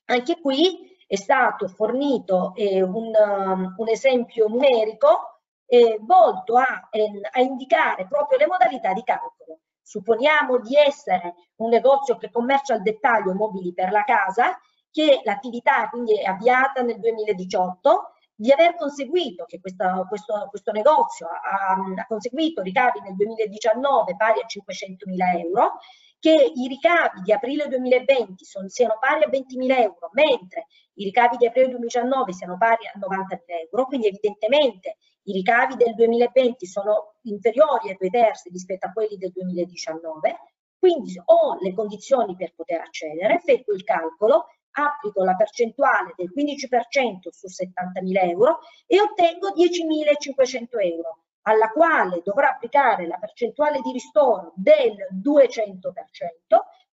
Anche 0.06 0.40
qui 0.40 0.96
è 1.06 1.16
stato 1.16 1.68
fornito 1.68 2.54
eh, 2.54 2.80
un, 2.80 3.12
um, 3.14 3.74
un, 3.76 3.88
esempio 3.90 4.48
numerico 4.48 5.42
eh, 5.66 5.98
volto 6.00 6.56
a, 6.56 6.88
eh, 6.90 7.20
a 7.32 7.40
indicare 7.42 8.06
proprio 8.06 8.38
le 8.38 8.46
modalità 8.46 8.94
di 8.94 9.02
calcolo. 9.02 9.58
Supponiamo 9.82 10.58
di 10.60 10.74
essere 10.74 11.34
un 11.56 11.68
negozio 11.68 12.16
che 12.16 12.30
commercia 12.30 12.72
al 12.72 12.80
dettaglio 12.80 13.34
mobili 13.34 13.74
per 13.74 13.92
la 13.92 14.04
casa 14.04 14.58
che 14.94 15.22
l'attività 15.24 15.88
quindi 15.88 16.16
è 16.20 16.22
avviata 16.22 16.80
nel 16.82 17.00
2018, 17.00 18.12
di 18.36 18.52
aver 18.52 18.76
conseguito, 18.76 19.44
che 19.44 19.58
questa, 19.60 20.06
questo, 20.08 20.46
questo, 20.48 20.70
negozio 20.70 21.26
ha, 21.26 21.72
ha, 21.72 22.06
conseguito 22.06 22.62
ricavi 22.62 23.00
nel 23.00 23.16
2019 23.16 24.14
pari 24.14 24.40
a 24.40 24.46
500 24.46 25.04
mila 25.08 25.32
euro, 25.32 25.78
che 26.20 26.52
i 26.54 26.68
ricavi 26.68 27.22
di 27.22 27.32
aprile 27.32 27.66
2020 27.66 28.44
sono, 28.44 28.68
siano 28.68 28.96
pari 29.00 29.24
a 29.24 29.28
20 29.28 29.56
mila 29.56 29.78
euro, 29.78 30.10
mentre 30.12 30.66
i 30.94 31.04
ricavi 31.04 31.38
di 31.38 31.46
aprile 31.46 31.70
2019 31.70 32.32
siano 32.32 32.56
pari 32.56 32.86
a 32.86 32.96
90 32.96 33.42
mila 33.48 33.60
euro, 33.62 33.86
quindi 33.86 34.06
evidentemente 34.06 34.98
i 35.24 35.32
ricavi 35.32 35.74
del 35.74 35.94
2020 35.94 36.66
sono 36.66 37.14
inferiori 37.22 37.90
a 37.90 37.96
due 37.98 38.10
terzi 38.10 38.48
rispetto 38.48 38.86
a 38.86 38.92
quelli 38.92 39.16
del 39.16 39.32
2019, 39.32 40.38
quindi 40.78 41.20
ho 41.24 41.58
le 41.60 41.74
condizioni 41.74 42.36
per 42.36 42.54
poter 42.54 42.80
accedere, 42.80 43.34
effettuo 43.34 43.74
il 43.74 43.82
calcolo 43.82 44.46
applico 44.74 45.24
la 45.24 45.34
percentuale 45.34 46.14
del 46.16 46.32
15% 46.34 47.28
su 47.30 47.46
70.000 47.46 48.28
euro 48.30 48.58
e 48.86 49.00
ottengo 49.00 49.48
10.500 49.50 50.66
euro, 50.80 51.18
alla 51.42 51.70
quale 51.70 52.22
dovrò 52.24 52.48
applicare 52.48 53.06
la 53.06 53.18
percentuale 53.18 53.80
di 53.80 53.92
ristoro 53.92 54.52
del 54.56 54.94
200%, 55.22 55.80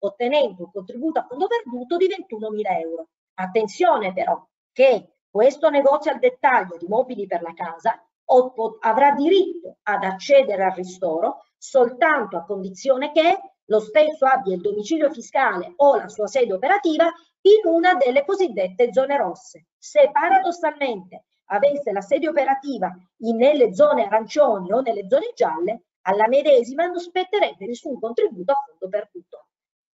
ottenendo 0.00 0.64
un 0.64 0.70
contributo 0.70 1.20
a 1.20 1.26
fondo 1.28 1.46
perduto 1.46 1.96
di 1.96 2.06
21.000 2.06 2.80
euro. 2.80 3.08
Attenzione 3.34 4.12
però 4.12 4.44
che 4.72 5.18
questo 5.30 5.70
negozio 5.70 6.10
al 6.10 6.18
dettaglio 6.18 6.76
di 6.76 6.86
mobili 6.88 7.26
per 7.26 7.42
la 7.42 7.52
casa 7.54 8.02
avrà 8.80 9.12
diritto 9.12 9.76
ad 9.82 10.04
accedere 10.04 10.64
al 10.64 10.72
ristoro 10.72 11.44
soltanto 11.56 12.36
a 12.36 12.44
condizione 12.44 13.12
che 13.12 13.38
lo 13.68 13.80
stesso 13.80 14.24
abbia 14.26 14.54
il 14.54 14.60
domicilio 14.60 15.10
fiscale 15.10 15.72
o 15.76 15.96
la 15.96 16.08
sua 16.08 16.26
sede 16.26 16.52
operativa 16.52 17.06
in 17.42 17.70
una 17.70 17.94
delle 17.94 18.24
cosiddette 18.24 18.92
zone 18.92 19.16
rosse. 19.16 19.66
Se 19.78 20.10
paradossalmente 20.10 21.24
avesse 21.46 21.92
la 21.92 22.00
sede 22.00 22.28
operativa 22.28 22.94
nelle 23.18 23.74
zone 23.74 24.04
arancioni 24.04 24.72
o 24.72 24.80
nelle 24.80 25.06
zone 25.08 25.32
gialle, 25.34 25.82
alla 26.02 26.28
medesima 26.28 26.86
non 26.86 26.98
spetterebbe 26.98 27.66
nessun 27.66 27.98
contributo 27.98 28.52
a 28.52 28.64
fondo 28.66 28.88
perduto. 28.88 29.46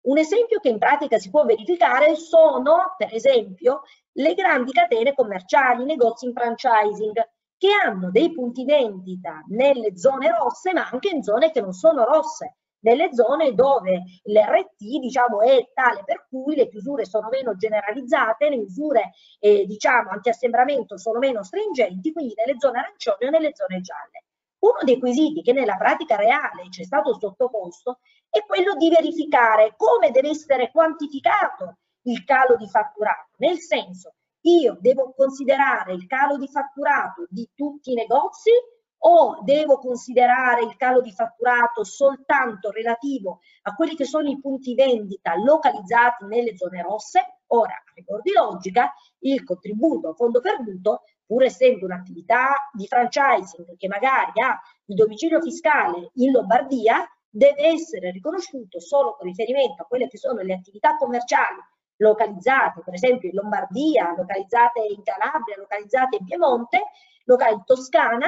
Un 0.01 0.17
esempio 0.17 0.59
che 0.59 0.69
in 0.69 0.79
pratica 0.79 1.17
si 1.17 1.29
può 1.29 1.43
verificare 1.45 2.15
sono, 2.15 2.95
per 2.97 3.13
esempio, 3.13 3.81
le 4.13 4.33
grandi 4.33 4.71
catene 4.71 5.13
commerciali, 5.13 5.85
negozi 5.85 6.25
in 6.25 6.33
franchising, 6.33 7.13
che 7.57 7.69
hanno 7.83 8.09
dei 8.09 8.31
punti 8.31 8.63
vendita 8.63 9.43
nelle 9.47 9.97
zone 9.97 10.29
rosse, 10.29 10.73
ma 10.73 10.87
anche 10.89 11.09
in 11.09 11.21
zone 11.21 11.51
che 11.51 11.61
non 11.61 11.73
sono 11.73 12.05
rosse, 12.05 12.58
nelle 12.81 13.13
zone 13.13 13.53
dove 13.53 14.03
l'RT 14.23 14.99
diciamo, 14.99 15.41
è 15.41 15.69
tale 15.73 16.03
per 16.05 16.27
cui 16.29 16.55
le 16.55 16.69
chiusure 16.69 17.05
sono 17.05 17.29
meno 17.29 17.55
generalizzate, 17.55 18.49
le 18.49 18.57
misure 18.57 19.11
eh, 19.39 19.65
diciamo, 19.65 20.09
anti-assembramento 20.11 20.97
sono 20.97 21.19
meno 21.19 21.43
stringenti, 21.43 22.11
quindi 22.11 22.33
nelle 22.35 22.59
zone 22.59 22.79
arancioni 22.79 23.25
o 23.25 23.29
nelle 23.29 23.51
zone 23.53 23.81
gialle. 23.81 24.23
Uno 24.59 24.79
dei 24.83 24.99
quesiti 24.99 25.41
che 25.41 25.53
nella 25.53 25.77
pratica 25.77 26.15
reale 26.15 26.69
ci 26.69 26.81
è 26.81 26.85
stato 26.85 27.17
sottoposto 27.17 27.99
è 28.29 28.43
quello 28.45 28.75
di 28.75 28.89
verificare 28.89 29.73
come 29.77 30.11
deve 30.11 30.29
essere 30.29 30.69
quantificato 30.69 31.77
il 32.03 32.23
calo 32.25 32.55
di 32.55 32.67
fatturato, 32.67 33.29
nel 33.37 33.59
senso 33.59 34.13
io 34.41 34.77
devo 34.79 35.13
considerare 35.15 35.93
il 35.93 36.07
calo 36.07 36.37
di 36.37 36.47
fatturato 36.47 37.25
di 37.29 37.49
tutti 37.53 37.91
i 37.91 37.95
negozi 37.95 38.51
o 38.99 39.39
devo 39.43 39.77
considerare 39.77 40.63
il 40.63 40.75
calo 40.75 41.01
di 41.01 41.11
fatturato 41.11 41.83
soltanto 41.83 42.71
relativo 42.71 43.39
a 43.63 43.73
quelli 43.73 43.95
che 43.95 44.05
sono 44.05 44.29
i 44.29 44.39
punti 44.39 44.73
vendita 44.75 45.35
localizzati 45.35 46.25
nelle 46.25 46.57
zone 46.57 46.81
rosse? 46.81 47.39
Ora, 47.47 47.73
a 47.73 47.91
rigor 47.95 48.21
di 48.21 48.31
logica, 48.31 48.93
il 49.19 49.43
contributo 49.43 50.09
a 50.09 50.13
fondo 50.13 50.39
perduto, 50.39 51.03
pur 51.25 51.43
essendo 51.43 51.85
un'attività 51.85 52.69
di 52.73 52.87
franchising 52.87 53.75
che 53.77 53.87
magari 53.87 54.41
ha 54.41 54.59
il 54.85 54.95
domicilio 54.95 55.41
fiscale 55.41 56.11
in 56.15 56.31
Lombardia, 56.31 57.07
deve 57.29 57.67
essere 57.67 58.11
riconosciuto 58.11 58.79
solo 58.79 59.15
con 59.15 59.27
riferimento 59.27 59.83
a 59.83 59.85
quelle 59.85 60.07
che 60.07 60.17
sono 60.17 60.41
le 60.41 60.53
attività 60.53 60.95
commerciali 60.97 61.59
localizzate, 61.97 62.81
per 62.83 62.93
esempio 62.93 63.29
in 63.29 63.35
Lombardia, 63.35 64.13
localizzate 64.15 64.81
in 64.81 65.03
Calabria, 65.03 65.57
localizzate 65.57 66.17
in 66.17 66.25
Piemonte, 66.25 66.83
locali 67.25 67.53
in 67.53 67.63
Toscana, 67.65 68.27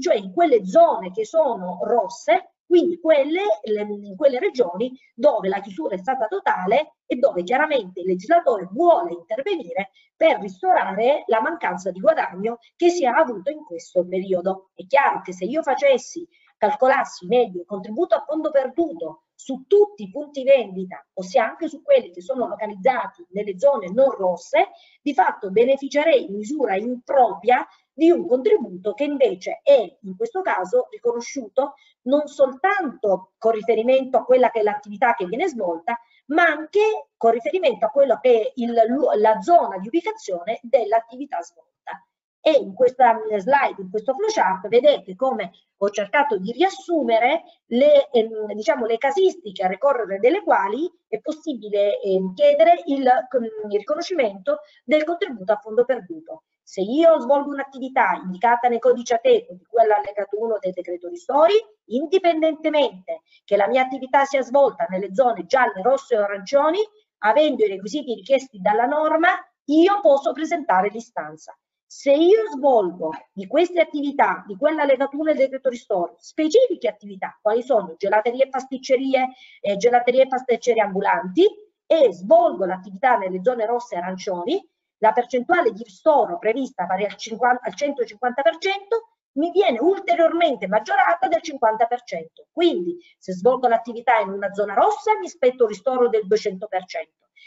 cioè 0.00 0.16
in 0.16 0.32
quelle 0.32 0.64
zone 0.66 1.10
che 1.10 1.24
sono 1.24 1.78
rosse, 1.82 2.52
quindi 2.70 3.00
quelle, 3.00 3.42
in 3.64 4.14
quelle 4.14 4.38
regioni 4.38 4.96
dove 5.12 5.48
la 5.48 5.60
chiusura 5.60 5.96
è 5.96 5.98
stata 5.98 6.28
totale 6.28 6.98
e 7.04 7.16
dove 7.16 7.42
chiaramente 7.42 7.98
il 7.98 8.06
legislatore 8.06 8.68
vuole 8.70 9.12
intervenire 9.12 9.90
per 10.16 10.38
ristorare 10.38 11.24
la 11.26 11.40
mancanza 11.40 11.90
di 11.90 11.98
guadagno 11.98 12.58
che 12.76 12.90
si 12.90 13.02
è 13.04 13.08
avuto 13.08 13.50
in 13.50 13.64
questo 13.64 14.06
periodo. 14.06 14.70
È 14.74 14.86
chiaro 14.86 15.20
che 15.20 15.32
se 15.32 15.46
io 15.46 15.62
facessi, 15.62 16.24
calcolassi 16.56 17.26
meglio 17.26 17.60
il 17.60 17.66
contributo 17.66 18.14
a 18.14 18.24
fondo 18.24 18.50
perduto 18.52 19.24
su 19.34 19.64
tutti 19.66 20.02
i 20.02 20.10
punti 20.10 20.44
vendita, 20.44 21.04
ossia 21.14 21.48
anche 21.48 21.66
su 21.66 21.82
quelli 21.82 22.12
che 22.12 22.20
sono 22.20 22.46
localizzati 22.46 23.26
nelle 23.30 23.58
zone 23.58 23.90
non 23.90 24.10
rosse, 24.10 24.68
di 25.00 25.14
fatto 25.14 25.50
beneficerei 25.50 26.26
in 26.26 26.34
misura 26.34 26.76
impropria 26.76 27.66
di 27.92 28.10
un 28.10 28.26
contributo 28.26 28.94
che 28.94 29.04
invece 29.04 29.60
è 29.62 29.98
in 30.02 30.16
questo 30.16 30.42
caso 30.42 30.88
riconosciuto 30.90 31.74
non 32.02 32.26
soltanto 32.26 33.32
con 33.38 33.52
riferimento 33.52 34.18
a 34.18 34.24
quella 34.24 34.50
che 34.50 34.60
è 34.60 34.62
l'attività 34.62 35.14
che 35.14 35.26
viene 35.26 35.48
svolta, 35.48 35.98
ma 36.26 36.44
anche 36.44 37.08
con 37.16 37.32
riferimento 37.32 37.86
a 37.86 37.90
quello 37.90 38.18
che 38.20 38.40
è 38.40 38.52
il, 38.54 38.72
la 39.16 39.40
zona 39.40 39.78
di 39.78 39.88
ubicazione 39.88 40.60
dell'attività 40.62 41.42
svolta. 41.42 42.04
E 42.42 42.52
in 42.52 42.74
questa 42.74 43.20
slide, 43.36 43.82
in 43.82 43.90
questo 43.90 44.14
flowchart, 44.14 44.68
vedete 44.68 45.14
come 45.14 45.52
ho 45.76 45.90
cercato 45.90 46.38
di 46.38 46.52
riassumere 46.52 47.42
le, 47.66 48.08
ehm, 48.10 48.52
diciamo, 48.54 48.86
le 48.86 48.96
casistiche 48.96 49.64
a 49.64 49.68
ricorrere 49.68 50.18
delle 50.18 50.42
quali 50.42 50.90
è 51.06 51.20
possibile 51.20 52.00
ehm, 52.00 52.34
chiedere 52.34 52.82
il, 52.86 53.02
il 53.02 53.78
riconoscimento 53.78 54.60
del 54.84 55.04
contributo 55.04 55.52
a 55.52 55.56
fondo 55.56 55.84
perduto. 55.84 56.44
Se 56.62 56.80
io 56.80 57.18
svolgo 57.18 57.50
un'attività 57.50 58.20
indicata 58.22 58.68
nel 58.68 58.78
codice 58.78 59.14
ATECO 59.14 59.54
di 59.54 59.64
cui 59.64 59.82
all'allegato 59.82 60.40
1 60.40 60.58
del 60.60 60.72
decreto 60.72 61.08
ristori, 61.08 61.54
indipendentemente 61.86 63.22
che 63.44 63.56
la 63.56 63.66
mia 63.66 63.82
attività 63.82 64.24
sia 64.24 64.42
svolta 64.42 64.86
nelle 64.88 65.12
zone 65.14 65.46
gialle, 65.46 65.82
rosse 65.82 66.16
o 66.16 66.22
arancioni, 66.22 66.78
avendo 67.18 67.64
i 67.64 67.68
requisiti 67.68 68.14
richiesti 68.14 68.60
dalla 68.60 68.86
norma, 68.86 69.30
io 69.64 70.00
posso 70.00 70.32
presentare 70.32 70.90
l'istanza. 70.90 71.58
Se 71.92 72.12
io 72.12 72.48
svolgo 72.54 73.10
di 73.32 73.48
queste 73.48 73.80
attività, 73.80 74.44
di 74.46 74.56
quell'allegato 74.56 75.16
1 75.16 75.24
del 75.24 75.36
decreto 75.36 75.68
ristori, 75.68 76.12
specifiche 76.18 76.86
attività, 76.86 77.36
quali 77.42 77.64
sono 77.64 77.96
gelaterie 77.98 78.44
e 78.44 78.48
pasticcerie, 78.48 79.30
eh, 79.60 79.76
gelaterie 79.76 80.22
e 80.22 80.26
pasticcerie 80.28 80.82
ambulanti, 80.82 81.48
e 81.88 82.12
svolgo 82.12 82.64
l'attività 82.64 83.16
nelle 83.16 83.42
zone 83.42 83.66
rosse 83.66 83.96
e 83.96 83.98
arancioni, 83.98 84.64
la 84.98 85.10
percentuale 85.10 85.72
di 85.72 85.82
ristoro 85.82 86.38
prevista 86.38 86.86
pari 86.86 87.06
al, 87.06 87.16
50, 87.16 87.60
al 87.60 87.74
150% 87.76 89.32
mi 89.32 89.50
viene 89.50 89.80
ulteriormente 89.80 90.68
maggiorata 90.68 91.26
del 91.26 91.40
50%. 91.42 92.46
Quindi 92.52 92.98
se 93.18 93.32
svolgo 93.32 93.66
l'attività 93.66 94.20
in 94.20 94.28
una 94.28 94.52
zona 94.52 94.74
rossa 94.74 95.18
mi 95.18 95.28
spetto 95.28 95.64
un 95.64 95.70
ristoro 95.70 96.08
del 96.08 96.22
200%. 96.28 96.60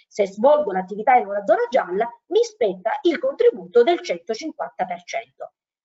Se 0.08 0.28
svolgo 0.28 0.72
l'attività 0.72 1.16
in 1.16 1.28
una 1.28 1.44
zona 1.46 1.68
gialla 1.70 2.08
mi 2.28 2.44
spetta 2.44 3.00
il 3.04 3.20
contributo 3.20 3.84
del 3.84 4.00
150%. 4.02 4.18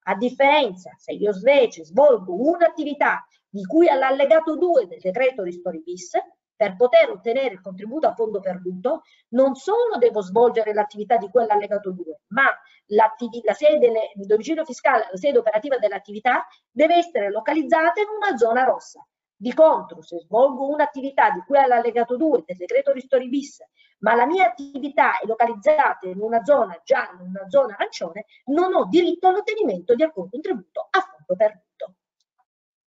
A 0.05 0.15
differenza, 0.15 0.93
se 0.97 1.13
io 1.13 1.33
invece 1.33 1.85
svolgo 1.85 2.35
un'attività 2.35 3.27
di 3.49 3.65
cui 3.65 3.89
all'allegato 3.89 4.57
2 4.57 4.87
del 4.87 5.01
decreto 5.01 5.43
ristori 5.43 5.83
bis, 5.83 6.13
per 6.59 6.75
poter 6.75 7.09
ottenere 7.11 7.55
il 7.55 7.61
contributo 7.61 8.09
a 8.09 8.15
fondo 8.15 8.41
perduto, 8.41 9.03
non 9.29 9.55
solo 9.55 9.97
devo 9.97 10.23
svolgere 10.23 10.73
l'attività 10.73 11.17
di 11.17 11.29
quell'allegato 11.29 11.93
2, 11.93 12.23
ma 12.29 12.47
la 12.87 13.15
sede, 13.55 13.87
il 14.17 14.27
domicilio 14.27 14.65
fiscale, 14.65 15.07
la 15.11 15.17
sede 15.17 15.39
operativa 15.39 15.79
dell'attività 15.79 16.47
deve 16.69 16.97
essere 16.97 17.31
localizzata 17.31 18.01
in 18.01 18.09
una 18.09 18.37
zona 18.37 18.65
rossa. 18.65 19.07
Di 19.41 19.55
contro, 19.55 20.03
se 20.03 20.19
svolgo 20.19 20.67
un'attività 20.69 21.31
di 21.31 21.45
cui 21.47 21.59
all'allegato 21.59 22.17
2 22.17 22.43
del 22.45 22.57
decreto 22.57 22.91
ristori 22.91 23.29
bis, 23.29 23.63
ma 24.01 24.17
la 24.17 24.27
mia 24.27 24.49
attività 24.49 25.21
è 25.21 25.27
localizzata 25.27 26.09
in 26.09 26.21
una 26.21 26.43
zona 26.45 26.81
gialla, 26.85 27.21
in 27.23 27.29
una 27.29 27.49
zona 27.49 27.75
arancione, 27.75 28.25
non 28.47 28.75
ho 28.75 28.87
diritto 28.87 29.29
all'ottenimento 29.29 29.95
di 29.95 30.03
alcun 30.03 30.29
contributo 30.29 30.89
a 30.91 31.01
fondo 31.01 31.37
perduto. 31.37 31.68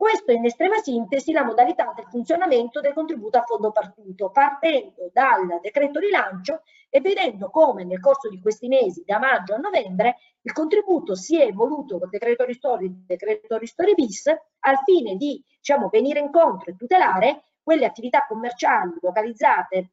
Questo 0.02 0.32
è 0.32 0.34
in 0.34 0.46
estrema 0.46 0.80
sintesi 0.80 1.32
la 1.32 1.44
modalità 1.44 1.94
del 1.96 2.08
funzionamento 2.10 2.80
del 2.80 2.92
contributo 2.92 3.38
a 3.38 3.44
fondo 3.44 3.72
partito, 3.72 4.32
partendo 4.32 5.12
dal 5.14 5.60
decreto 5.62 6.00
rilancio 6.00 6.64
e 6.90 7.02
vedendo 7.02 7.52
come 7.52 7.84
nel 7.84 8.00
corso 8.00 8.28
di 8.28 8.42
questi 8.42 8.68
mesi, 8.68 9.04
da 9.06 9.20
maggio 9.20 9.54
a 9.54 9.58
novembre, 9.58 10.18
il 10.42 10.54
contributo 10.54 11.14
si 11.14 11.40
è 11.40 11.46
evoluto 11.46 12.00
col 12.00 12.10
decreto 12.10 12.46
ristori, 12.46 12.86
il 12.86 13.04
decreto 13.06 13.58
ristori 13.58 13.94
bis, 13.94 14.26
al 14.62 14.80
fine 14.84 15.18
di 15.18 15.40
diciamo, 15.58 15.88
venire 15.90 16.20
incontro 16.20 16.72
e 16.72 16.76
tutelare 16.76 17.44
quelle 17.62 17.86
attività 17.86 18.26
commerciali 18.28 18.96
localizzate 19.00 19.92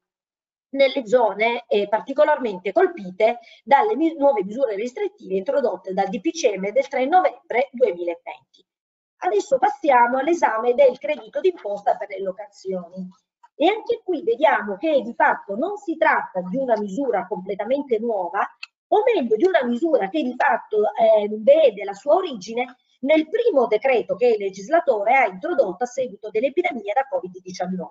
nelle 0.71 1.07
zone 1.07 1.64
eh, 1.68 1.87
particolarmente 1.87 2.73
colpite 2.73 3.40
dalle 3.62 3.94
nuove 4.16 4.42
misure 4.42 4.75
restrittive 4.75 5.35
introdotte 5.37 5.92
dal 5.92 6.09
DPCM 6.09 6.71
del 6.71 6.88
3 6.88 7.05
novembre 7.05 7.68
2020. 7.73 8.64
Adesso 9.21 9.59
passiamo 9.59 10.19
all'esame 10.19 10.75
del 10.75 10.99
credito 10.99 11.41
d'imposta 11.41 11.97
per 11.97 12.09
le 12.09 12.21
locazioni. 12.21 13.09
E 13.57 13.67
anche 13.67 14.01
qui 14.05 14.23
vediamo 14.23 14.77
che 14.77 15.03
di 15.03 15.15
fatto 15.15 15.57
non 15.57 15.77
si 15.77 15.97
tratta 15.97 16.41
di 16.43 16.57
una 16.57 16.79
misura 16.79 17.27
completamente 17.27 17.99
nuova, 17.99 18.49
o 18.89 19.03
meglio 19.05 19.37
di 19.37 19.45
una 19.45 19.65
misura 19.65 20.09
che 20.09 20.23
di 20.23 20.35
fatto 20.37 20.95
eh, 20.95 21.29
vede 21.31 21.85
la 21.85 21.93
sua 21.93 22.15
origine 22.15 22.77
nel 23.01 23.29
primo 23.29 23.67
decreto 23.67 24.17
che 24.17 24.29
il 24.29 24.39
legislatore 24.39 25.15
ha 25.17 25.27
introdotto 25.27 25.85
a 25.85 25.87
seguito 25.87 26.31
dell'epidemia 26.31 26.95
da 26.95 27.07
Covid-19, 27.11 27.87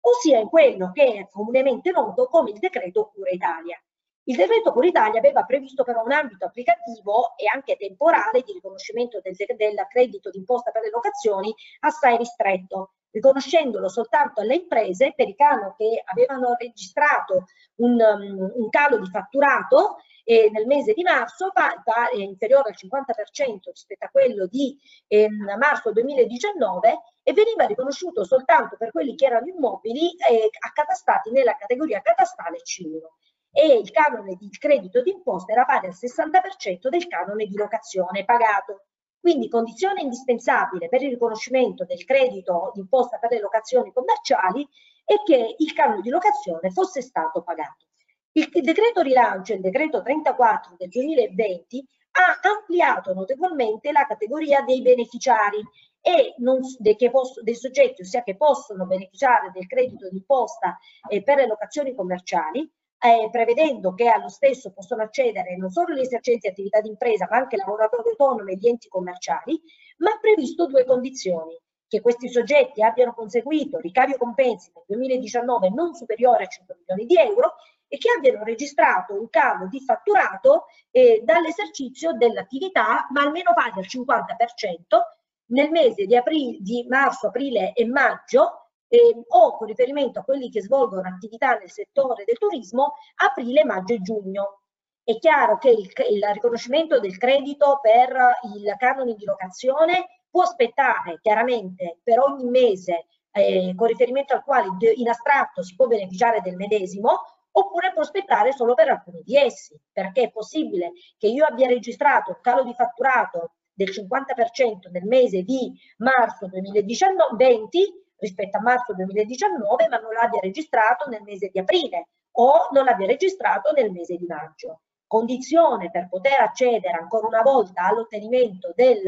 ossia 0.00 0.38
in 0.38 0.48
quello 0.48 0.90
che 0.92 1.12
è 1.12 1.28
comunemente 1.30 1.90
noto 1.90 2.26
come 2.26 2.50
il 2.50 2.58
decreto 2.58 3.10
Cura 3.14 3.30
Italia. 3.30 3.80
Il 4.24 4.36
decreto 4.36 4.72
Cura 4.72 4.86
Italia 4.86 5.18
aveva 5.18 5.44
previsto 5.44 5.82
però 5.82 6.02
un 6.04 6.12
ambito 6.12 6.44
applicativo 6.44 7.36
e 7.36 7.46
anche 7.52 7.76
temporale 7.76 8.42
di 8.42 8.52
riconoscimento 8.52 9.20
del, 9.22 9.34
del 9.34 9.86
credito 9.88 10.28
d'imposta 10.28 10.70
per 10.70 10.82
le 10.82 10.90
locazioni 10.90 11.52
assai 11.80 12.18
ristretto, 12.18 12.92
riconoscendolo 13.10 13.88
soltanto 13.88 14.42
alle 14.42 14.56
imprese 14.56 15.14
per 15.16 15.26
i 15.26 15.34
canoni 15.34 15.72
che 15.76 16.02
avevano 16.04 16.54
registrato 16.58 17.46
un, 17.76 17.98
um, 17.98 18.52
un 18.54 18.68
calo 18.68 18.98
di 18.98 19.08
fatturato 19.08 19.96
eh, 20.24 20.50
nel 20.52 20.66
mese 20.66 20.92
di 20.92 21.02
marzo 21.02 21.50
pa, 21.52 21.80
pa, 21.82 22.10
eh, 22.10 22.20
inferiore 22.20 22.68
al 22.68 22.76
50% 22.76 23.70
rispetto 23.72 24.04
a 24.04 24.10
quello 24.10 24.46
di 24.46 24.78
eh, 25.08 25.28
marzo 25.58 25.92
2019 25.92 27.00
e 27.22 27.32
veniva 27.32 27.64
riconosciuto 27.64 28.22
soltanto 28.24 28.76
per 28.76 28.90
quelli 28.90 29.14
che 29.14 29.24
erano 29.24 29.46
immobili 29.46 30.10
eh, 30.16 30.50
accatastati 30.58 31.30
nella 31.30 31.56
categoria 31.56 32.02
catastale 32.02 32.58
C1 32.58 33.29
e 33.52 33.78
il 33.78 33.90
canone 33.90 34.36
di 34.36 34.48
credito 34.50 35.02
d'imposta 35.02 35.52
era 35.52 35.64
pari 35.64 35.86
al 35.86 35.94
60% 35.94 36.88
del 36.88 37.06
canone 37.06 37.46
di 37.46 37.56
locazione 37.56 38.24
pagato. 38.24 38.84
Quindi 39.20 39.48
condizione 39.48 40.00
indispensabile 40.00 40.88
per 40.88 41.02
il 41.02 41.10
riconoscimento 41.10 41.84
del 41.84 42.04
credito 42.04 42.70
d'imposta 42.74 43.18
per 43.18 43.32
le 43.32 43.40
locazioni 43.40 43.92
commerciali 43.92 44.66
è 45.04 45.14
che 45.24 45.56
il 45.58 45.72
canone 45.72 46.00
di 46.00 46.08
locazione 46.08 46.70
fosse 46.70 47.02
stato 47.02 47.42
pagato. 47.42 47.86
Il 48.32 48.48
decreto 48.62 49.02
rilancio, 49.02 49.54
il 49.54 49.60
decreto 49.60 50.02
34 50.02 50.76
del 50.78 50.88
2020, 50.88 51.84
ha 52.12 52.48
ampliato 52.48 53.12
notevolmente 53.12 53.92
la 53.92 54.06
categoria 54.06 54.62
dei 54.62 54.82
beneficiari 54.82 55.62
e 56.00 56.34
non, 56.38 56.60
de, 56.78 56.96
che 56.96 57.10
posso, 57.10 57.42
dei 57.42 57.54
soggetti, 57.54 58.02
ossia 58.02 58.22
che 58.22 58.36
possono 58.36 58.86
beneficiare 58.86 59.50
del 59.52 59.66
credito 59.66 60.08
d'imposta 60.08 60.78
eh, 61.08 61.22
per 61.22 61.36
le 61.36 61.46
locazioni 61.46 61.94
commerciali, 61.94 62.70
eh, 63.00 63.30
prevedendo 63.30 63.94
che 63.94 64.08
allo 64.08 64.28
stesso 64.28 64.72
possono 64.72 65.02
accedere 65.02 65.56
non 65.56 65.70
solo 65.70 65.94
gli 65.94 66.00
esercenti 66.00 66.40
di 66.42 66.48
attività 66.48 66.80
di 66.80 66.88
impresa, 66.88 67.26
ma 67.30 67.38
anche 67.38 67.56
lavoratori 67.56 68.10
autonomi 68.10 68.52
e 68.52 68.56
gli 68.56 68.68
enti 68.68 68.88
commerciali, 68.88 69.60
ma 69.98 70.10
ha 70.10 70.18
previsto 70.20 70.66
due 70.66 70.84
condizioni. 70.84 71.58
Che 71.88 72.00
questi 72.00 72.28
soggetti 72.28 72.82
abbiano 72.82 73.14
conseguito 73.14 73.78
ricavi 73.78 74.12
o 74.12 74.16
compensi 74.16 74.70
nel 74.74 74.84
2019 74.86 75.70
non 75.70 75.94
superiore 75.94 76.44
a 76.44 76.46
5 76.46 76.76
milioni 76.78 77.06
di 77.06 77.16
euro 77.16 77.54
e 77.88 77.98
che 77.98 78.10
abbiano 78.16 78.44
registrato 78.44 79.18
un 79.18 79.28
calo 79.28 79.66
di 79.66 79.80
fatturato 79.80 80.66
eh, 80.92 81.20
dall'esercizio 81.24 82.12
dell'attività, 82.12 83.08
ma 83.10 83.22
almeno 83.22 83.52
pari 83.54 83.80
al 83.80 83.86
50% 83.88 85.00
nel 85.46 85.70
mese 85.70 86.06
di, 86.06 86.14
aprile, 86.14 86.58
di 86.60 86.86
marzo, 86.88 87.26
aprile 87.26 87.72
e 87.72 87.84
maggio 87.86 88.69
eh, 88.90 89.22
o 89.28 89.56
con 89.56 89.68
riferimento 89.68 90.18
a 90.18 90.24
quelli 90.24 90.50
che 90.50 90.62
svolgono 90.62 91.06
attività 91.08 91.54
nel 91.54 91.70
settore 91.70 92.24
del 92.24 92.36
turismo 92.36 92.94
aprile, 93.24 93.64
maggio 93.64 93.94
e 93.94 94.00
giugno. 94.00 94.62
È 95.02 95.16
chiaro 95.18 95.58
che 95.58 95.70
il, 95.70 95.90
il 96.10 96.30
riconoscimento 96.32 96.98
del 96.98 97.16
credito 97.16 97.78
per 97.80 98.14
il 98.54 98.74
canone 98.76 99.14
di 99.14 99.24
locazione 99.24 100.24
può 100.28 100.42
aspettare 100.42 101.18
chiaramente 101.22 102.00
per 102.02 102.18
ogni 102.18 102.48
mese 102.48 103.06
eh, 103.32 103.72
con 103.76 103.86
riferimento 103.86 104.34
al 104.34 104.44
quale 104.44 104.68
in 104.96 105.08
astratto 105.08 105.62
si 105.62 105.74
può 105.74 105.86
beneficiare 105.86 106.40
del 106.40 106.56
medesimo 106.56 107.20
oppure 107.52 107.92
può 107.92 108.02
aspettare 108.02 108.52
solo 108.52 108.74
per 108.74 108.88
alcuni 108.88 109.22
di 109.24 109.36
essi, 109.36 109.78
perché 109.92 110.22
è 110.22 110.30
possibile 110.30 110.92
che 111.16 111.28
io 111.28 111.44
abbia 111.44 111.66
registrato 111.66 112.32
un 112.32 112.40
calo 112.40 112.62
di 112.64 112.74
fatturato 112.74 113.52
del 113.72 113.90
50% 113.90 114.90
nel 114.90 115.04
mese 115.04 115.42
di 115.42 115.72
marzo 115.98 116.46
2020 116.46 118.08
rispetto 118.20 118.58
a 118.58 118.60
marzo 118.60 118.94
2019, 118.94 119.88
ma 119.88 119.98
non 119.98 120.12
l'abbia 120.12 120.40
registrato 120.40 121.08
nel 121.08 121.22
mese 121.22 121.48
di 121.52 121.58
aprile 121.58 122.08
o 122.32 122.68
non 122.72 122.84
l'abbia 122.84 123.06
registrato 123.06 123.72
nel 123.72 123.90
mese 123.90 124.16
di 124.16 124.26
maggio. 124.26 124.82
Condizione 125.06 125.90
per 125.90 126.08
poter 126.08 126.40
accedere 126.40 126.96
ancora 126.96 127.26
una 127.26 127.42
volta 127.42 127.82
all'ottenimento 127.82 128.72
del 128.76 129.02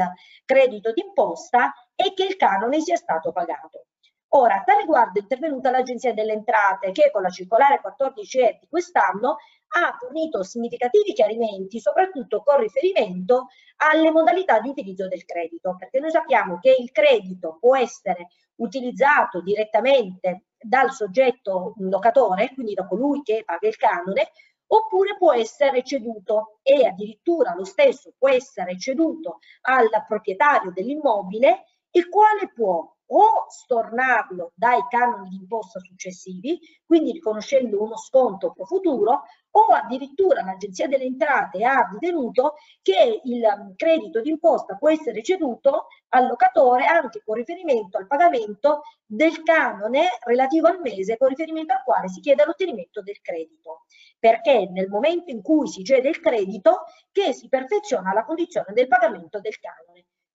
credito 0.44 0.92
d'imposta 0.92 1.72
è 1.94 2.12
che 2.12 2.24
il 2.24 2.36
canone 2.36 2.80
sia 2.80 2.96
stato 2.96 3.30
pagato. 3.30 3.86
Ora, 4.34 4.54
a 4.54 4.62
tal 4.62 4.78
riguardo 4.78 5.18
è 5.18 5.22
intervenuta 5.22 5.70
l'Agenzia 5.70 6.14
delle 6.14 6.32
Entrate 6.32 6.90
che 6.92 7.10
con 7.10 7.20
la 7.20 7.28
circolare 7.28 7.82
14E 7.84 8.60
di 8.60 8.66
quest'anno 8.66 9.36
ha 9.74 9.94
fornito 9.98 10.42
significativi 10.42 11.12
chiarimenti, 11.12 11.78
soprattutto 11.78 12.42
con 12.42 12.58
riferimento 12.58 13.48
alle 13.76 14.10
modalità 14.10 14.58
di 14.60 14.70
utilizzo 14.70 15.06
del 15.06 15.26
credito, 15.26 15.76
perché 15.78 16.00
noi 16.00 16.10
sappiamo 16.10 16.58
che 16.60 16.74
il 16.78 16.90
credito 16.92 17.58
può 17.60 17.76
essere 17.76 18.28
utilizzato 18.56 19.42
direttamente 19.42 20.44
dal 20.58 20.92
soggetto 20.92 21.74
locatore, 21.76 22.52
quindi 22.54 22.72
da 22.72 22.86
colui 22.86 23.20
che 23.20 23.42
paga 23.44 23.68
il 23.68 23.76
canone, 23.76 24.30
oppure 24.68 25.16
può 25.18 25.34
essere 25.34 25.82
ceduto 25.82 26.58
e 26.62 26.86
addirittura 26.86 27.52
lo 27.54 27.64
stesso 27.64 28.14
può 28.16 28.30
essere 28.30 28.78
ceduto 28.78 29.40
al 29.62 29.90
proprietario 30.08 30.70
dell'immobile, 30.72 31.64
il 31.90 32.08
quale 32.08 32.50
può 32.54 32.90
o 33.14 33.46
stornarlo 33.48 34.52
dai 34.54 34.80
canoni 34.88 35.28
di 35.28 35.36
imposta 35.36 35.80
successivi, 35.80 36.58
quindi 36.86 37.12
riconoscendo 37.12 37.82
uno 37.82 37.96
sconto 37.96 38.52
pro 38.52 38.64
futuro, 38.64 39.22
o 39.54 39.60
addirittura 39.74 40.42
l'Agenzia 40.42 40.88
delle 40.88 41.04
Entrate 41.04 41.62
ha 41.64 41.88
ritenuto 41.92 42.54
che 42.80 43.20
il 43.24 43.42
um, 43.42 43.74
credito 43.76 44.22
d'imposta 44.22 44.76
può 44.76 44.88
essere 44.88 45.22
ceduto 45.22 45.88
al 46.10 46.26
locatore 46.26 46.86
anche 46.86 47.22
con 47.22 47.34
riferimento 47.34 47.98
al 47.98 48.06
pagamento 48.06 48.82
del 49.04 49.42
canone 49.42 50.08
relativo 50.24 50.68
al 50.68 50.80
mese 50.80 51.18
con 51.18 51.28
riferimento 51.28 51.74
al 51.74 51.82
quale 51.84 52.08
si 52.08 52.20
chiede 52.20 52.46
l'ottenimento 52.46 53.02
del 53.02 53.20
credito, 53.20 53.84
perché 54.18 54.68
nel 54.70 54.88
momento 54.88 55.30
in 55.30 55.42
cui 55.42 55.68
si 55.68 55.84
cede 55.84 56.08
il 56.08 56.20
credito 56.20 56.84
che 57.10 57.34
si 57.34 57.48
perfeziona 57.48 58.14
la 58.14 58.24
condizione 58.24 58.72
del 58.72 58.88
pagamento 58.88 59.38
del 59.38 59.58
canone. 59.58 59.91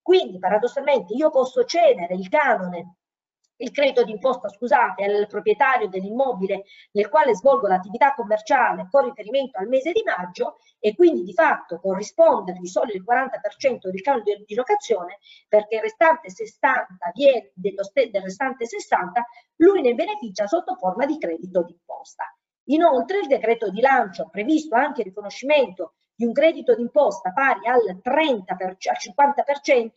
Quindi 0.07 0.39
paradossalmente 0.39 1.13
io 1.15 1.29
posso 1.29 1.65
cedere 1.65 2.13
il 2.15 2.29
canone 2.29 2.95
il 3.57 3.71
credito 3.71 4.05
d'imposta, 4.05 4.47
scusate, 4.47 5.03
al 5.03 5.27
proprietario 5.27 5.89
dell'immobile 5.89 6.63
nel 6.91 7.09
quale 7.09 7.35
svolgo 7.35 7.67
l'attività 7.67 8.13
commerciale 8.13 8.87
con 8.89 9.03
riferimento 9.03 9.59
al 9.59 9.67
mese 9.67 9.91
di 9.91 10.01
maggio 10.05 10.59
e 10.79 10.95
quindi 10.95 11.23
di 11.23 11.33
fatto 11.33 11.81
corrispondergli 11.81 12.67
solo 12.67 12.93
il 12.93 13.03
40% 13.03 13.89
del 13.89 14.01
canone 14.01 14.43
di 14.45 14.55
locazione 14.55 15.17
perché 15.49 15.75
il 15.75 15.81
restante 15.81 16.29
60 16.29 17.11
viene 17.13 17.51
dello 17.53 17.81
del 17.93 18.21
restante 18.21 18.65
60 18.65 19.25
lui 19.57 19.81
ne 19.81 19.93
beneficia 19.93 20.47
sotto 20.47 20.75
forma 20.75 21.05
di 21.05 21.17
credito 21.17 21.63
d'imposta. 21.63 22.23
Inoltre 22.69 23.19
il 23.19 23.27
decreto 23.27 23.69
di 23.71 23.81
lancio 23.81 24.21
ha 24.21 24.29
previsto 24.29 24.75
anche 24.75 25.01
il 25.01 25.07
riconoscimento 25.07 25.95
di 26.17 26.25
un 26.25 26.34
credito 26.34 26.73
d'imposta 26.73 27.32
pari 27.32 27.67
al 27.67 28.01
30 28.01 28.56
per, 28.56 28.69
al 28.69 28.97
50% 28.99 29.89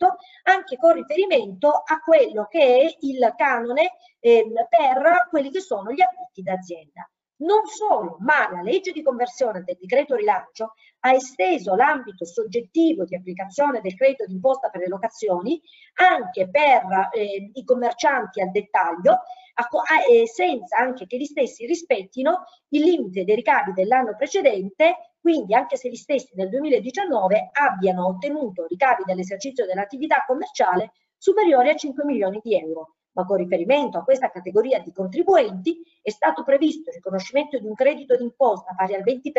anche 0.43 0.77
con 0.77 0.93
riferimento 0.93 1.69
a 1.69 1.99
quello 1.99 2.45
che 2.47 2.59
è 2.59 2.97
il 2.99 3.33
canone 3.35 3.93
eh, 4.19 4.45
per 4.69 5.27
quelli 5.31 5.49
che 5.49 5.61
sono 5.61 5.91
gli 5.91 6.01
affitti 6.01 6.43
d'azienda. 6.43 7.09
Non 7.41 7.65
solo, 7.65 8.17
ma 8.19 8.51
la 8.51 8.61
legge 8.61 8.91
di 8.91 9.01
conversione 9.01 9.63
del 9.63 9.77
decreto 9.79 10.15
rilancio 10.15 10.73
ha 10.99 11.13
esteso 11.13 11.73
l'ambito 11.73 12.23
soggettivo 12.23 13.03
di 13.03 13.15
applicazione 13.15 13.81
del 13.81 13.95
credito 13.95 14.25
d'imposta 14.25 14.69
per 14.69 14.81
le 14.81 14.87
locazioni 14.87 15.59
anche 15.95 16.49
per 16.49 17.09
eh, 17.13 17.49
i 17.51 17.63
commercianti 17.63 18.41
al 18.41 18.51
dettaglio, 18.51 19.13
a, 19.13 19.63
a, 19.63 20.11
eh, 20.11 20.27
senza 20.27 20.77
anche 20.77 21.07
che 21.07 21.17
gli 21.17 21.25
stessi 21.25 21.65
rispettino 21.65 22.43
il 22.69 22.83
limite 22.83 23.23
dei 23.23 23.35
ricavi 23.35 23.73
dell'anno 23.73 24.15
precedente, 24.15 25.15
quindi 25.19 25.55
anche 25.55 25.77
se 25.77 25.89
gli 25.89 25.95
stessi 25.95 26.33
nel 26.35 26.49
2019 26.49 27.49
abbiano 27.53 28.05
ottenuto 28.05 28.67
ricavi 28.67 29.01
dall'esercizio 29.03 29.65
dell'attività 29.65 30.25
commerciale 30.27 30.91
superiori 31.17 31.69
a 31.69 31.75
5 31.75 32.05
milioni 32.05 32.39
di 32.43 32.55
euro 32.55 32.97
ma 33.13 33.25
con 33.25 33.37
riferimento 33.37 33.97
a 33.97 34.03
questa 34.03 34.29
categoria 34.29 34.79
di 34.79 34.91
contribuenti 34.91 35.81
è 36.01 36.09
stato 36.09 36.43
previsto 36.43 36.89
il 36.89 36.95
riconoscimento 36.95 37.57
di 37.59 37.67
un 37.67 37.73
credito 37.73 38.15
d'imposta 38.15 38.73
pari 38.75 38.95
al 38.95 39.03
20% 39.03 39.31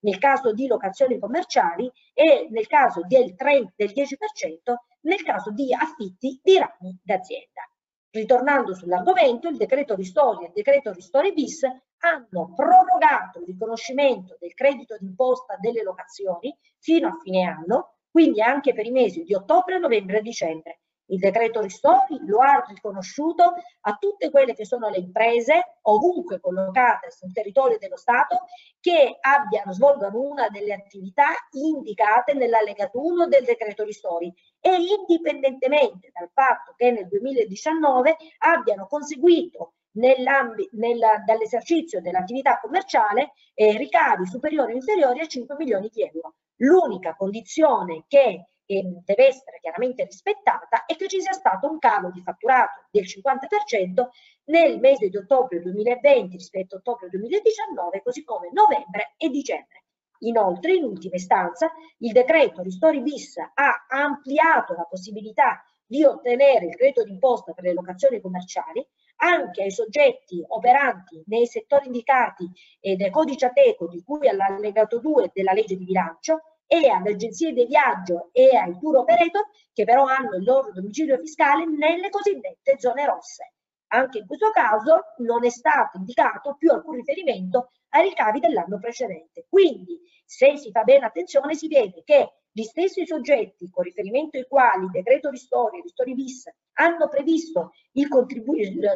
nel 0.00 0.18
caso 0.18 0.52
di 0.52 0.66
locazioni 0.66 1.18
commerciali 1.18 1.90
e 2.12 2.48
nel 2.50 2.66
caso 2.66 3.02
del, 3.06 3.34
30, 3.34 3.72
del 3.76 3.90
10% 3.90 4.74
nel 5.02 5.22
caso 5.22 5.50
di 5.50 5.72
affitti 5.74 6.40
di 6.42 6.58
rami 6.58 6.98
d'azienda. 7.02 7.68
Ritornando 8.10 8.74
sull'argomento, 8.74 9.48
il 9.48 9.56
decreto 9.56 9.94
ristori 9.94 10.44
e 10.44 10.46
il 10.48 10.52
decreto 10.54 10.92
ristori 10.92 11.32
bis 11.32 11.62
hanno 11.98 12.52
prorogato 12.54 13.40
il 13.40 13.46
riconoscimento 13.46 14.36
del 14.40 14.54
credito 14.54 14.96
d'imposta 14.98 15.56
delle 15.60 15.82
locazioni 15.82 16.56
fino 16.78 17.08
a 17.08 17.18
fine 17.22 17.42
anno, 17.42 17.96
quindi 18.10 18.40
anche 18.40 18.72
per 18.72 18.86
i 18.86 18.90
mesi 18.90 19.24
di 19.24 19.34
ottobre, 19.34 19.78
novembre 19.78 20.18
e 20.18 20.22
dicembre, 20.22 20.80
il 21.08 21.18
decreto 21.18 21.60
ristori 21.60 22.18
lo 22.26 22.38
ha 22.38 22.64
riconosciuto 22.66 23.54
a 23.82 23.96
tutte 23.98 24.30
quelle 24.30 24.54
che 24.54 24.64
sono 24.64 24.88
le 24.88 24.98
imprese 24.98 25.78
ovunque 25.82 26.40
collocate 26.40 27.10
sul 27.10 27.32
territorio 27.32 27.78
dello 27.78 27.96
Stato 27.96 28.46
che 28.80 29.16
abbiano, 29.20 29.72
svolgano 29.72 30.20
una 30.20 30.48
delle 30.48 30.74
attività 30.74 31.28
indicate 31.52 32.34
nell'allegato 32.34 33.04
1 33.04 33.26
del 33.26 33.44
decreto 33.44 33.84
ristori 33.84 34.32
e 34.60 34.70
indipendentemente 34.74 36.10
dal 36.12 36.30
fatto 36.32 36.74
che 36.76 36.90
nel 36.90 37.08
2019 37.08 38.16
abbiano 38.38 38.86
conseguito 38.86 39.74
dall'esercizio 39.90 42.00
dell'attività 42.00 42.60
commerciale 42.60 43.32
eh, 43.54 43.76
ricavi 43.76 44.26
superiori 44.26 44.72
o 44.72 44.76
inferiori 44.76 45.20
a 45.20 45.26
5 45.26 45.56
milioni 45.56 45.88
di 45.92 46.02
euro. 46.02 46.34
L'unica 46.56 47.16
condizione 47.16 48.04
che 48.06 48.48
deve 48.68 49.26
essere 49.26 49.58
chiaramente 49.60 50.04
rispettata 50.04 50.84
e 50.84 50.94
che 50.96 51.08
ci 51.08 51.20
sia 51.22 51.32
stato 51.32 51.70
un 51.70 51.78
calo 51.78 52.10
di 52.10 52.20
fatturato 52.20 52.84
del 52.90 53.04
50% 53.04 54.08
nel 54.44 54.78
mese 54.78 55.08
di 55.08 55.16
ottobre 55.16 55.60
2020 55.60 56.36
rispetto 56.36 56.74
a 56.74 56.78
ottobre 56.78 57.08
2019, 57.08 58.02
così 58.02 58.24
come 58.24 58.50
novembre 58.52 59.14
e 59.16 59.30
dicembre. 59.30 59.84
Inoltre, 60.20 60.74
in 60.74 60.84
ultima 60.84 61.14
istanza, 61.14 61.72
il 61.98 62.12
decreto 62.12 62.62
Ristori 62.62 63.00
bis 63.00 63.38
ha 63.38 63.86
ampliato 63.88 64.74
la 64.74 64.84
possibilità 64.84 65.62
di 65.86 66.04
ottenere 66.04 66.66
il 66.66 66.76
credito 66.76 67.02
d'imposta 67.02 67.52
per 67.52 67.64
le 67.64 67.72
locazioni 67.72 68.20
commerciali 68.20 68.86
anche 69.20 69.62
ai 69.62 69.70
soggetti 69.70 70.44
operanti 70.46 71.22
nei 71.26 71.46
settori 71.46 71.86
indicati 71.86 72.48
eh, 72.80 72.94
del 72.94 73.10
codice 73.10 73.46
ATECO 73.46 73.88
di 73.88 74.02
cui 74.02 74.28
all'allegato 74.28 75.00
2 75.00 75.30
della 75.32 75.52
legge 75.52 75.76
di 75.76 75.84
bilancio 75.84 76.42
e 76.68 76.88
alle 76.88 77.12
agenzie 77.12 77.52
di 77.52 77.64
viaggio 77.64 78.28
e 78.32 78.54
ai 78.54 78.78
tour 78.78 78.98
operator 78.98 79.46
che 79.72 79.84
però 79.84 80.04
hanno 80.04 80.36
il 80.36 80.44
loro 80.44 80.70
domicilio 80.70 81.18
fiscale 81.18 81.64
nelle 81.64 82.10
cosiddette 82.10 82.78
zone 82.78 83.06
rosse. 83.06 83.54
Anche 83.88 84.18
in 84.18 84.26
questo 84.26 84.50
caso 84.50 85.14
non 85.18 85.44
è 85.46 85.48
stato 85.48 85.96
indicato 85.96 86.54
più 86.56 86.70
alcun 86.70 86.96
riferimento 86.96 87.70
ai 87.90 88.08
ricavi 88.08 88.40
dell'anno 88.40 88.78
precedente. 88.78 89.46
Quindi, 89.48 90.00
se 90.24 90.56
si 90.56 90.70
fa 90.70 90.82
bene 90.82 91.06
attenzione, 91.06 91.54
si 91.54 91.68
vede 91.68 92.02
che 92.04 92.32
gli 92.58 92.64
stessi 92.64 93.06
soggetti 93.06 93.70
con 93.70 93.84
riferimento 93.84 94.36
ai 94.36 94.46
quali 94.48 94.84
il 94.84 94.90
decreto 94.90 95.30
ristori 95.30 95.78
e 95.78 95.82
ristori 95.82 96.14
bis 96.14 96.50
hanno 96.74 97.08
previsto 97.08 97.72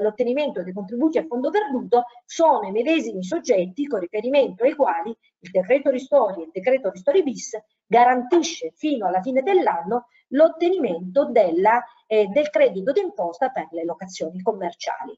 l'ottenimento 0.01 0.65
dei 0.65 0.73
contributi 0.73 1.19
a 1.19 1.27
fondo 1.27 1.51
perduto 1.51 2.05
sono 2.25 2.67
i 2.67 2.73
medesimi 2.73 3.23
soggetti 3.23 3.87
con 3.87 4.01
riferimento 4.01 4.65
ai 4.65 4.75
quali 4.75 5.11
il 5.11 5.51
decreto 5.51 5.91
ristori 5.91 6.41
e 6.41 6.45
il 6.47 6.51
decreto 6.53 6.91
ristori 6.91 7.23
bis 7.23 7.57
garantisce 7.87 8.73
fino 8.75 9.07
alla 9.07 9.21
fine 9.21 9.43
dell'anno 9.43 10.07
l'ottenimento 10.29 11.31
eh, 11.33 12.27
del 12.27 12.51
credito 12.51 12.91
d'imposta 12.91 13.51
per 13.51 13.69
le 13.71 13.85
locazioni 13.85 14.41
commerciali. 14.43 15.17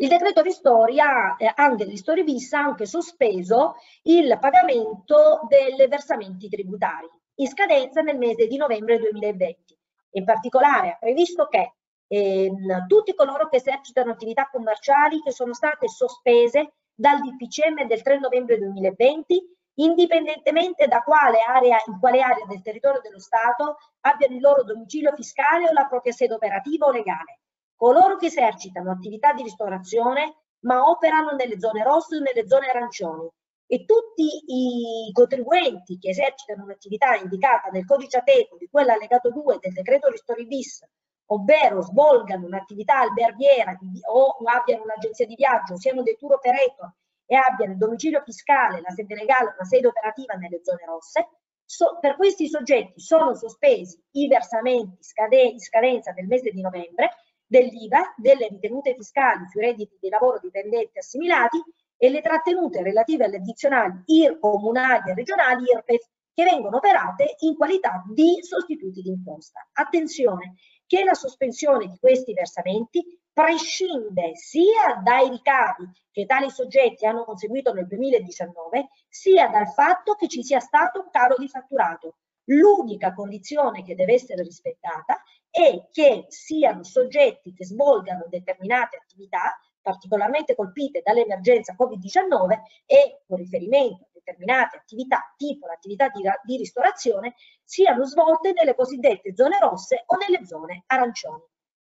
Il 0.00 0.06
decreto 0.06 0.42
ristori 0.42 1.00
ha, 1.00 1.34
eh, 1.36 1.50
anche 1.56 1.82
ristori 1.82 2.22
bis 2.22 2.52
ha 2.52 2.60
anche 2.60 2.86
sospeso 2.86 3.74
il 4.02 4.38
pagamento 4.38 5.40
dei 5.48 5.88
versamenti 5.88 6.48
tributari 6.48 7.08
in 7.40 7.48
scadenza 7.48 8.00
nel 8.00 8.16
mese 8.16 8.46
di 8.46 8.56
novembre 8.56 8.98
2020. 8.98 9.76
In 10.12 10.24
particolare 10.24 10.92
ha 10.92 10.96
previsto 11.00 11.48
che 11.48 11.72
ehm, 12.06 12.86
tutti 12.86 13.12
coloro 13.12 13.48
che 13.48 13.56
esercitano 13.56 14.12
attività 14.12 14.48
commerciali 14.52 15.20
che 15.20 15.32
sono 15.32 15.52
state 15.52 15.88
sospese 15.88 16.74
dal 16.94 17.18
DPCM 17.18 17.84
del 17.88 18.02
3 18.02 18.20
novembre 18.20 18.56
2020 18.56 19.56
indipendentemente 19.78 20.86
da 20.86 21.02
quale 21.02 21.38
area, 21.40 21.76
in 21.86 21.98
quale 21.98 22.20
area 22.20 22.46
del 22.46 22.62
territorio 22.62 23.00
dello 23.00 23.18
Stato 23.18 23.78
abbiano 24.02 24.36
il 24.36 24.40
loro 24.40 24.62
domicilio 24.62 25.12
fiscale 25.16 25.68
o 25.68 25.72
la 25.72 25.86
propria 25.86 26.12
sede 26.12 26.34
operativa 26.34 26.86
o 26.86 26.92
legale 26.92 27.40
coloro 27.78 28.16
che 28.16 28.26
esercitano 28.26 28.90
attività 28.90 29.32
di 29.32 29.44
ristorazione 29.44 30.34
ma 30.64 30.90
operano 30.90 31.30
nelle 31.30 31.60
zone 31.60 31.84
rosse 31.84 32.16
o 32.16 32.18
nelle 32.18 32.48
zone 32.48 32.66
arancioni. 32.66 33.30
E 33.70 33.84
tutti 33.84 34.24
i 34.46 35.12
contribuenti 35.12 35.98
che 35.98 36.08
esercitano 36.08 36.64
un'attività 36.64 37.14
indicata 37.14 37.68
nel 37.68 37.84
codice 37.84 38.18
ateco 38.18 38.56
di 38.56 38.66
quella 38.70 38.94
allegato 38.94 39.30
2 39.30 39.58
del 39.60 39.72
decreto 39.72 40.08
ristori 40.08 40.46
bis, 40.46 40.82
ovvero 41.26 41.82
svolgano 41.82 42.46
un'attività 42.46 43.00
alberghiera 43.00 43.78
o 44.10 44.36
abbiano 44.44 44.84
un'agenzia 44.84 45.26
di 45.26 45.34
viaggio, 45.34 45.76
siano 45.76 46.02
dei 46.02 46.16
tour 46.16 46.32
operator 46.32 46.90
e 47.26 47.36
abbiano 47.36 47.72
il 47.72 47.78
domicilio 47.78 48.22
fiscale, 48.22 48.80
la 48.80 48.90
sede 48.90 49.14
legale, 49.14 49.52
una 49.54 49.68
sede 49.68 49.86
operativa 49.86 50.32
nelle 50.34 50.60
zone 50.64 50.84
rosse, 50.86 51.28
so, 51.62 51.98
per 52.00 52.16
questi 52.16 52.48
soggetti 52.48 52.98
sono 53.00 53.34
sospesi 53.34 54.02
i 54.12 54.26
versamenti 54.26 54.96
in 54.96 55.60
scadenza 55.60 56.12
del 56.12 56.26
mese 56.26 56.50
di 56.50 56.62
novembre 56.62 57.10
dell'IVA, 57.48 58.14
delle 58.16 58.46
ritenute 58.48 58.94
fiscali 58.94 59.48
sui 59.48 59.62
redditi 59.62 59.96
di 60.00 60.08
lavoro 60.10 60.38
dipendenti 60.38 60.98
assimilati 60.98 61.60
e 61.96 62.10
le 62.10 62.20
trattenute 62.20 62.82
relative 62.82 63.24
alle 63.24 63.36
addizionali 63.38 64.02
IR 64.04 64.38
comunali 64.38 65.10
e 65.10 65.14
regionali 65.14 65.64
IRPEF 65.64 66.06
che 66.32 66.44
vengono 66.44 66.76
operate 66.76 67.34
in 67.40 67.56
qualità 67.56 68.04
di 68.06 68.38
sostituti 68.42 69.02
d'imposta. 69.02 69.66
Attenzione 69.72 70.54
che 70.86 71.02
la 71.02 71.14
sospensione 71.14 71.88
di 71.88 71.98
questi 71.98 72.32
versamenti 72.32 73.04
prescinde 73.32 74.36
sia 74.36 75.00
dai 75.02 75.28
ricavi 75.28 75.88
che 76.10 76.26
tali 76.26 76.50
soggetti 76.50 77.06
hanno 77.06 77.24
conseguito 77.24 77.72
nel 77.72 77.86
2019, 77.86 78.88
sia 79.08 79.48
dal 79.48 79.68
fatto 79.68 80.14
che 80.14 80.28
ci 80.28 80.42
sia 80.42 80.60
stato 80.60 81.00
un 81.00 81.10
calo 81.10 81.36
di 81.38 81.48
fatturato. 81.48 82.18
L'unica 82.44 83.12
condizione 83.12 83.82
che 83.82 83.94
deve 83.94 84.14
essere 84.14 84.42
rispettata 84.42 85.22
e 85.58 85.88
che 85.90 86.26
siano 86.28 86.84
soggetti 86.84 87.52
che 87.52 87.64
svolgano 87.64 88.26
determinate 88.28 88.96
attività 88.96 89.58
particolarmente 89.82 90.54
colpite 90.54 91.02
dall'emergenza 91.04 91.74
Covid-19 91.76 92.60
e 92.86 93.22
con 93.26 93.38
riferimento 93.38 94.04
a 94.04 94.08
determinate 94.12 94.76
attività, 94.76 95.34
tipo 95.36 95.66
l'attività 95.66 96.10
di, 96.10 96.22
di 96.44 96.56
ristorazione, 96.58 97.34
siano 97.64 98.04
svolte 98.04 98.52
nelle 98.52 98.76
cosiddette 98.76 99.34
zone 99.34 99.58
rosse 99.58 100.04
o 100.06 100.16
nelle 100.16 100.46
zone 100.46 100.84
arancioni. 100.86 101.42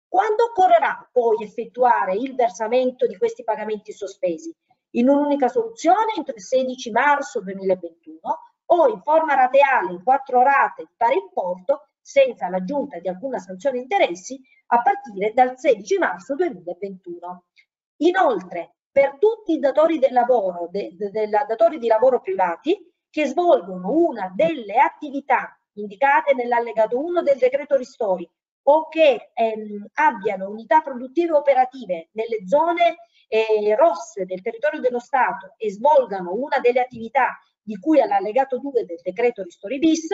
Quando 0.07 0.43
occorrerà 0.43 1.09
poi 1.11 1.43
effettuare 1.43 2.13
il 2.13 2.35
versamento 2.35 3.07
di 3.07 3.17
questi 3.17 3.43
pagamenti 3.43 3.91
sospesi? 3.93 4.53
In 4.91 5.09
un'unica 5.09 5.47
soluzione 5.47 6.13
entro 6.15 6.35
il 6.35 6.41
16 6.41 6.91
marzo 6.91 7.41
2021 7.41 8.19
o 8.67 8.87
in 8.89 9.01
forma 9.01 9.33
rateale 9.33 9.91
in 9.91 10.03
quattro 10.03 10.43
rate 10.43 10.83
di 10.83 10.93
pari 10.95 11.17
importo 11.17 11.87
senza 12.05 12.49
l'aggiunta 12.49 12.99
di 12.99 13.07
alcuna 13.07 13.39
sanzione 13.39 13.79
interessi 13.79 14.39
a 14.67 14.81
partire 14.83 15.33
dal 15.33 15.57
16 15.57 15.97
marzo 15.97 16.35
2021. 16.35 17.45
Inoltre, 17.97 18.75
per 18.91 19.17
tutti 19.17 19.53
i 19.53 19.59
datori, 19.59 19.99
lavoro, 20.11 20.67
de, 20.69 20.93
de, 20.95 21.09
de, 21.09 21.27
datori 21.27 21.79
di 21.79 21.87
lavoro 21.87 22.21
privati 22.21 22.77
che 23.09 23.25
svolgono 23.25 23.89
una 23.89 24.31
delle 24.35 24.77
attività 24.77 25.59
indicate 25.73 26.35
nell'allegato 26.35 27.03
1 27.03 27.23
del 27.23 27.37
decreto 27.37 27.75
ristori 27.75 28.29
o 28.67 28.87
che 28.87 29.31
ehm, 29.33 29.87
abbiano 29.93 30.49
unità 30.49 30.81
produttive 30.81 31.33
operative 31.33 32.09
nelle 32.11 32.47
zone 32.47 32.97
eh, 33.27 33.75
rosse 33.75 34.25
del 34.25 34.41
territorio 34.41 34.79
dello 34.79 34.99
Stato 34.99 35.55
e 35.57 35.71
svolgano 35.71 36.33
una 36.33 36.59
delle 36.59 36.81
attività 36.81 37.39
di 37.61 37.77
cui 37.79 37.99
all'allegato 37.99 38.59
2 38.59 38.85
del 38.85 38.99
decreto 39.01 39.41
ristori 39.41 39.79
bis, 39.79 40.07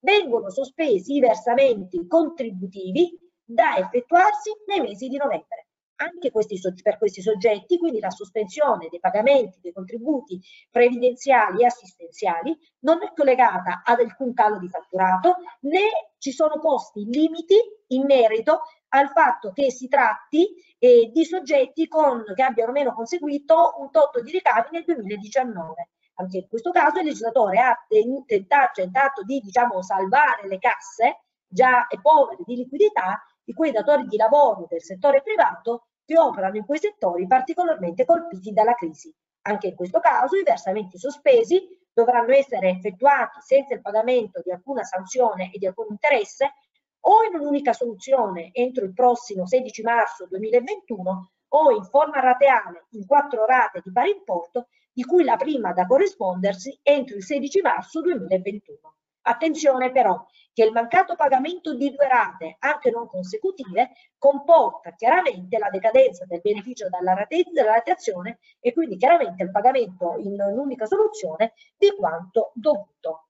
vengono 0.00 0.50
sospesi 0.50 1.16
i 1.16 1.20
versamenti 1.20 2.06
contributivi 2.06 3.18
da 3.44 3.76
effettuarsi 3.76 4.50
nei 4.66 4.80
mesi 4.80 5.08
di 5.08 5.16
novembre. 5.16 5.66
Anche 6.00 6.30
questi, 6.30 6.60
per 6.80 6.96
questi 6.96 7.22
soggetti, 7.22 7.76
quindi 7.76 7.98
la 7.98 8.10
sospensione 8.10 8.86
dei 8.88 9.00
pagamenti 9.00 9.58
dei 9.60 9.72
contributi 9.72 10.40
previdenziali 10.70 11.62
e 11.62 11.66
assistenziali 11.66 12.56
non 12.80 13.02
è 13.02 13.12
collegata 13.12 13.82
ad 13.84 13.98
alcun 13.98 14.32
calo 14.32 14.58
di 14.58 14.68
fatturato 14.68 15.36
né 15.62 16.12
ci 16.18 16.30
sono 16.30 16.60
posti 16.60 17.04
limiti 17.04 17.56
in 17.88 18.04
merito 18.04 18.60
al 18.90 19.08
fatto 19.10 19.50
che 19.50 19.72
si 19.72 19.88
tratti 19.88 20.46
eh, 20.78 21.10
di 21.12 21.24
soggetti 21.24 21.88
con, 21.88 22.22
che 22.32 22.42
abbiano 22.44 22.70
meno 22.70 22.92
conseguito 22.92 23.74
un 23.78 23.90
totto 23.90 24.20
di 24.20 24.30
ricavi 24.30 24.68
nel 24.70 24.84
2019 24.84 25.88
anche 26.20 26.38
in 26.38 26.48
questo 26.48 26.70
caso 26.70 26.98
il 26.98 27.06
legislatore 27.06 27.60
ha 27.60 27.86
tentato, 28.26 28.80
tentato 28.80 29.22
di 29.22 29.40
diciamo, 29.40 29.82
salvare 29.82 30.46
le 30.48 30.58
casse 30.58 31.22
già 31.46 31.86
povere 32.02 32.42
di 32.44 32.56
liquidità 32.56 33.22
di 33.42 33.52
quei 33.54 33.72
datori 33.72 34.06
di 34.06 34.16
lavoro 34.16 34.66
del 34.68 34.82
settore 34.82 35.22
privato 35.22 35.86
che 36.04 36.18
operano 36.18 36.56
in 36.56 36.64
quei 36.64 36.78
settori 36.78 37.26
particolarmente 37.26 38.04
colpiti 38.04 38.52
dalla 38.52 38.74
crisi. 38.74 39.14
Anche 39.42 39.68
in 39.68 39.74
questo 39.74 40.00
caso 40.00 40.36
i 40.36 40.42
versamenti 40.42 40.98
sospesi 40.98 41.66
dovranno 41.92 42.32
essere 42.32 42.70
effettuati 42.70 43.40
senza 43.40 43.74
il 43.74 43.80
pagamento 43.80 44.40
di 44.42 44.50
alcuna 44.50 44.82
sanzione 44.82 45.50
e 45.52 45.58
di 45.58 45.66
alcun 45.66 45.86
interesse 45.90 46.52
o 47.00 47.24
in 47.24 47.38
un'unica 47.38 47.72
soluzione 47.72 48.50
entro 48.52 48.84
il 48.84 48.92
prossimo 48.92 49.46
16 49.46 49.82
marzo 49.82 50.26
2021 50.26 51.30
o 51.48 51.70
in 51.70 51.84
forma 51.84 52.20
rateale 52.20 52.86
in 52.90 53.06
quattro 53.06 53.46
rate 53.46 53.80
di 53.82 53.92
pari 53.92 54.10
importo 54.10 54.66
di 54.98 55.04
cui 55.04 55.22
la 55.22 55.36
prima 55.36 55.72
da 55.72 55.86
corrispondersi 55.86 56.76
entro 56.82 57.14
il 57.14 57.22
16 57.22 57.60
marzo 57.60 58.00
2021. 58.00 58.96
Attenzione 59.28 59.92
però 59.92 60.26
che 60.52 60.64
il 60.64 60.72
mancato 60.72 61.14
pagamento 61.14 61.72
di 61.72 61.94
due 61.94 62.08
rate, 62.08 62.56
anche 62.58 62.90
non 62.90 63.06
consecutive, 63.06 63.92
comporta 64.18 64.96
chiaramente 64.96 65.56
la 65.56 65.70
decadenza 65.70 66.24
del 66.24 66.40
beneficio 66.42 66.88
dalla 66.88 67.14
rateazione 67.14 68.40
e 68.58 68.72
quindi 68.72 68.96
chiaramente 68.96 69.44
il 69.44 69.52
pagamento 69.52 70.16
in 70.18 70.36
un'unica 70.36 70.84
soluzione 70.86 71.52
di 71.76 71.94
quanto 71.96 72.50
dovuto. 72.54 73.28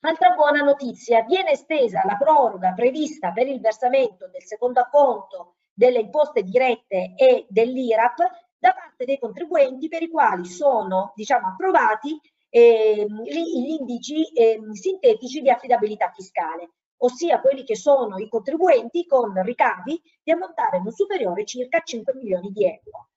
Altra 0.00 0.30
buona 0.30 0.62
notizia, 0.62 1.24
viene 1.24 1.50
estesa 1.50 2.00
la 2.06 2.16
proroga 2.16 2.72
prevista 2.72 3.32
per 3.32 3.48
il 3.48 3.60
versamento 3.60 4.30
del 4.30 4.44
secondo 4.44 4.80
acconto 4.80 5.56
delle 5.74 5.98
imposte 5.98 6.42
dirette 6.42 7.12
e 7.16 7.44
dell'IRAP 7.50 8.41
da 8.62 8.72
parte 8.74 9.04
dei 9.04 9.18
contribuenti 9.18 9.88
per 9.88 10.02
i 10.02 10.08
quali 10.08 10.44
sono 10.44 11.12
diciamo, 11.16 11.48
approvati 11.48 12.16
eh, 12.48 13.04
gli 13.24 13.70
indici 13.76 14.32
eh, 14.32 14.60
sintetici 14.70 15.40
di 15.40 15.50
affidabilità 15.50 16.12
fiscale, 16.14 16.70
ossia 16.98 17.40
quelli 17.40 17.64
che 17.64 17.74
sono 17.74 18.18
i 18.18 18.28
contribuenti 18.28 19.04
con 19.04 19.32
ricavi 19.42 20.00
di 20.22 20.30
ammontare 20.30 20.80
non 20.80 20.92
superiore 20.92 21.44
circa 21.44 21.80
5 21.80 22.14
milioni 22.14 22.52
di 22.52 22.64
euro. 22.64 23.08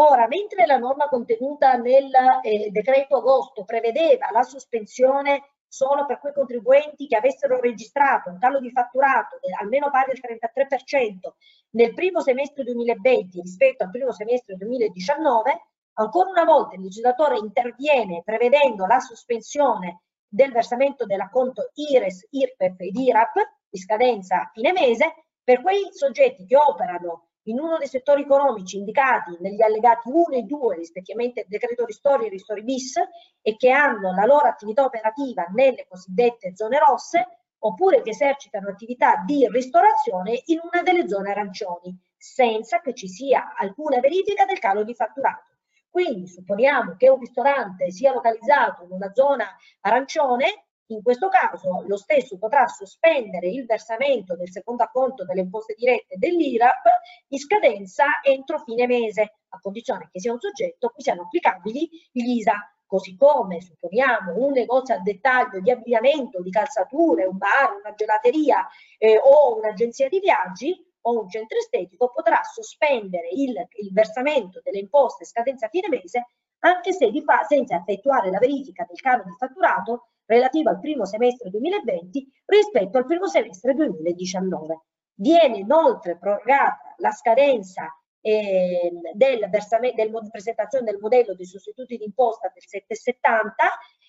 Ora, 0.00 0.26
mentre 0.26 0.66
la 0.66 0.78
norma 0.78 1.06
contenuta 1.08 1.74
nel 1.74 2.10
eh, 2.42 2.70
decreto 2.72 3.18
agosto 3.18 3.64
prevedeva 3.64 4.30
la 4.32 4.42
sospensione 4.42 5.57
solo 5.68 6.06
per 6.06 6.18
quei 6.18 6.32
contribuenti 6.32 7.06
che 7.06 7.16
avessero 7.16 7.60
registrato 7.60 8.30
un 8.30 8.38
calo 8.38 8.58
di 8.58 8.70
fatturato 8.70 9.38
almeno 9.60 9.90
pari 9.90 10.12
al 10.12 10.20
33% 10.20 11.34
nel 11.70 11.94
primo 11.94 12.20
semestre 12.20 12.64
2020 12.64 13.40
rispetto 13.40 13.84
al 13.84 13.90
primo 13.90 14.12
semestre 14.12 14.56
2019, 14.56 15.66
ancora 15.94 16.30
una 16.30 16.44
volta 16.44 16.74
il 16.74 16.82
legislatore 16.82 17.38
interviene 17.38 18.22
prevedendo 18.24 18.86
la 18.86 18.98
sospensione 18.98 20.02
del 20.26 20.52
versamento 20.52 21.04
dell'acconto 21.04 21.70
IRES, 21.74 22.28
IRPEF 22.30 22.80
ed 22.80 22.96
IRAP 22.96 23.34
di 23.68 23.78
scadenza 23.78 24.42
a 24.42 24.50
fine 24.52 24.72
mese 24.72 25.24
per 25.42 25.62
quei 25.62 25.88
soggetti 25.92 26.46
che 26.46 26.56
operano 26.56 27.27
in 27.50 27.58
uno 27.58 27.78
dei 27.78 27.88
settori 27.88 28.22
economici 28.22 28.76
indicati 28.76 29.36
negli 29.40 29.62
allegati 29.62 30.08
1 30.08 30.36
e 30.36 30.42
2 30.42 30.76
rispettivamente 30.76 31.46
del 31.46 31.58
decreto 31.58 31.84
ristori 31.84 32.26
e 32.26 32.30
ristori 32.30 32.62
bis 32.62 32.96
e 33.42 33.56
che 33.56 33.70
hanno 33.70 34.12
la 34.14 34.24
loro 34.24 34.46
attività 34.48 34.84
operativa 34.84 35.46
nelle 35.50 35.86
cosiddette 35.88 36.54
zone 36.54 36.78
rosse 36.78 37.26
oppure 37.60 38.02
che 38.02 38.10
esercitano 38.10 38.68
attività 38.68 39.22
di 39.24 39.48
ristorazione 39.50 40.42
in 40.46 40.60
una 40.62 40.82
delle 40.82 41.08
zone 41.08 41.30
arancioni 41.30 41.96
senza 42.16 42.80
che 42.80 42.94
ci 42.94 43.08
sia 43.08 43.54
alcuna 43.56 43.98
verifica 44.00 44.44
del 44.44 44.58
calo 44.58 44.84
di 44.84 44.94
fatturato. 44.94 45.56
Quindi 45.90 46.28
supponiamo 46.28 46.96
che 46.96 47.08
un 47.08 47.18
ristorante 47.18 47.90
sia 47.90 48.12
localizzato 48.12 48.84
in 48.84 48.92
una 48.92 49.12
zona 49.12 49.46
arancione, 49.80 50.66
in 50.88 51.02
questo 51.02 51.28
caso 51.28 51.84
lo 51.86 51.96
stesso 51.96 52.38
potrà 52.38 52.66
sospendere 52.66 53.48
il 53.48 53.66
versamento 53.66 54.36
del 54.36 54.50
secondo 54.50 54.82
acconto 54.82 55.24
delle 55.24 55.40
imposte 55.40 55.74
dirette 55.76 56.16
dell'IRAP 56.16 56.84
in 57.28 57.38
scadenza 57.38 58.04
entro 58.22 58.58
fine 58.60 58.86
mese, 58.86 59.38
a 59.48 59.60
condizione 59.60 60.08
che 60.10 60.20
sia 60.20 60.32
un 60.32 60.40
soggetto 60.40 60.86
a 60.86 60.90
cui 60.90 61.02
siano 61.02 61.22
applicabili 61.22 61.88
gli 62.10 62.36
ISA, 62.36 62.54
così 62.86 63.16
come 63.16 63.60
supponiamo 63.60 64.34
un 64.36 64.52
negozio 64.52 64.94
al 64.94 65.02
dettaglio 65.02 65.60
di 65.60 65.70
abbigliamento, 65.70 66.40
di 66.40 66.50
calzature, 66.50 67.26
un 67.26 67.36
bar, 67.36 67.76
una 67.82 67.94
gelateria 67.94 68.66
eh, 68.96 69.20
o 69.22 69.56
un'agenzia 69.58 70.08
di 70.08 70.20
viaggi, 70.20 70.86
o 71.02 71.20
un 71.20 71.28
centro 71.28 71.58
estetico 71.58 72.10
potrà 72.10 72.42
sospendere 72.42 73.28
il, 73.28 73.54
il 73.80 73.92
versamento 73.92 74.60
delle 74.62 74.78
imposte 74.80 75.24
scadenza 75.24 75.68
fine 75.68 75.88
mese 75.88 76.28
anche 76.60 76.92
se 76.92 77.10
di 77.10 77.22
fa, 77.22 77.44
senza 77.44 77.76
effettuare 77.76 78.30
la 78.30 78.38
verifica 78.38 78.84
del 78.88 79.00
calo 79.00 79.22
di 79.22 79.34
fatturato 79.38 80.08
relativo 80.28 80.68
al 80.68 80.78
primo 80.78 81.06
semestre 81.06 81.48
2020 81.50 82.28
rispetto 82.44 82.98
al 82.98 83.06
primo 83.06 83.26
semestre 83.26 83.74
2019. 83.74 84.80
Viene 85.14 85.58
inoltre 85.58 86.18
prorogata 86.18 86.94
la 86.98 87.10
scadenza 87.10 87.88
eh, 88.20 88.92
del 89.14 89.48
del, 89.48 90.30
presentazione 90.30 90.84
del 90.84 91.00
modello 91.00 91.34
dei 91.34 91.46
sostituti 91.46 91.96
d'imposta 91.96 92.50
del 92.52 92.62
770 92.62 93.64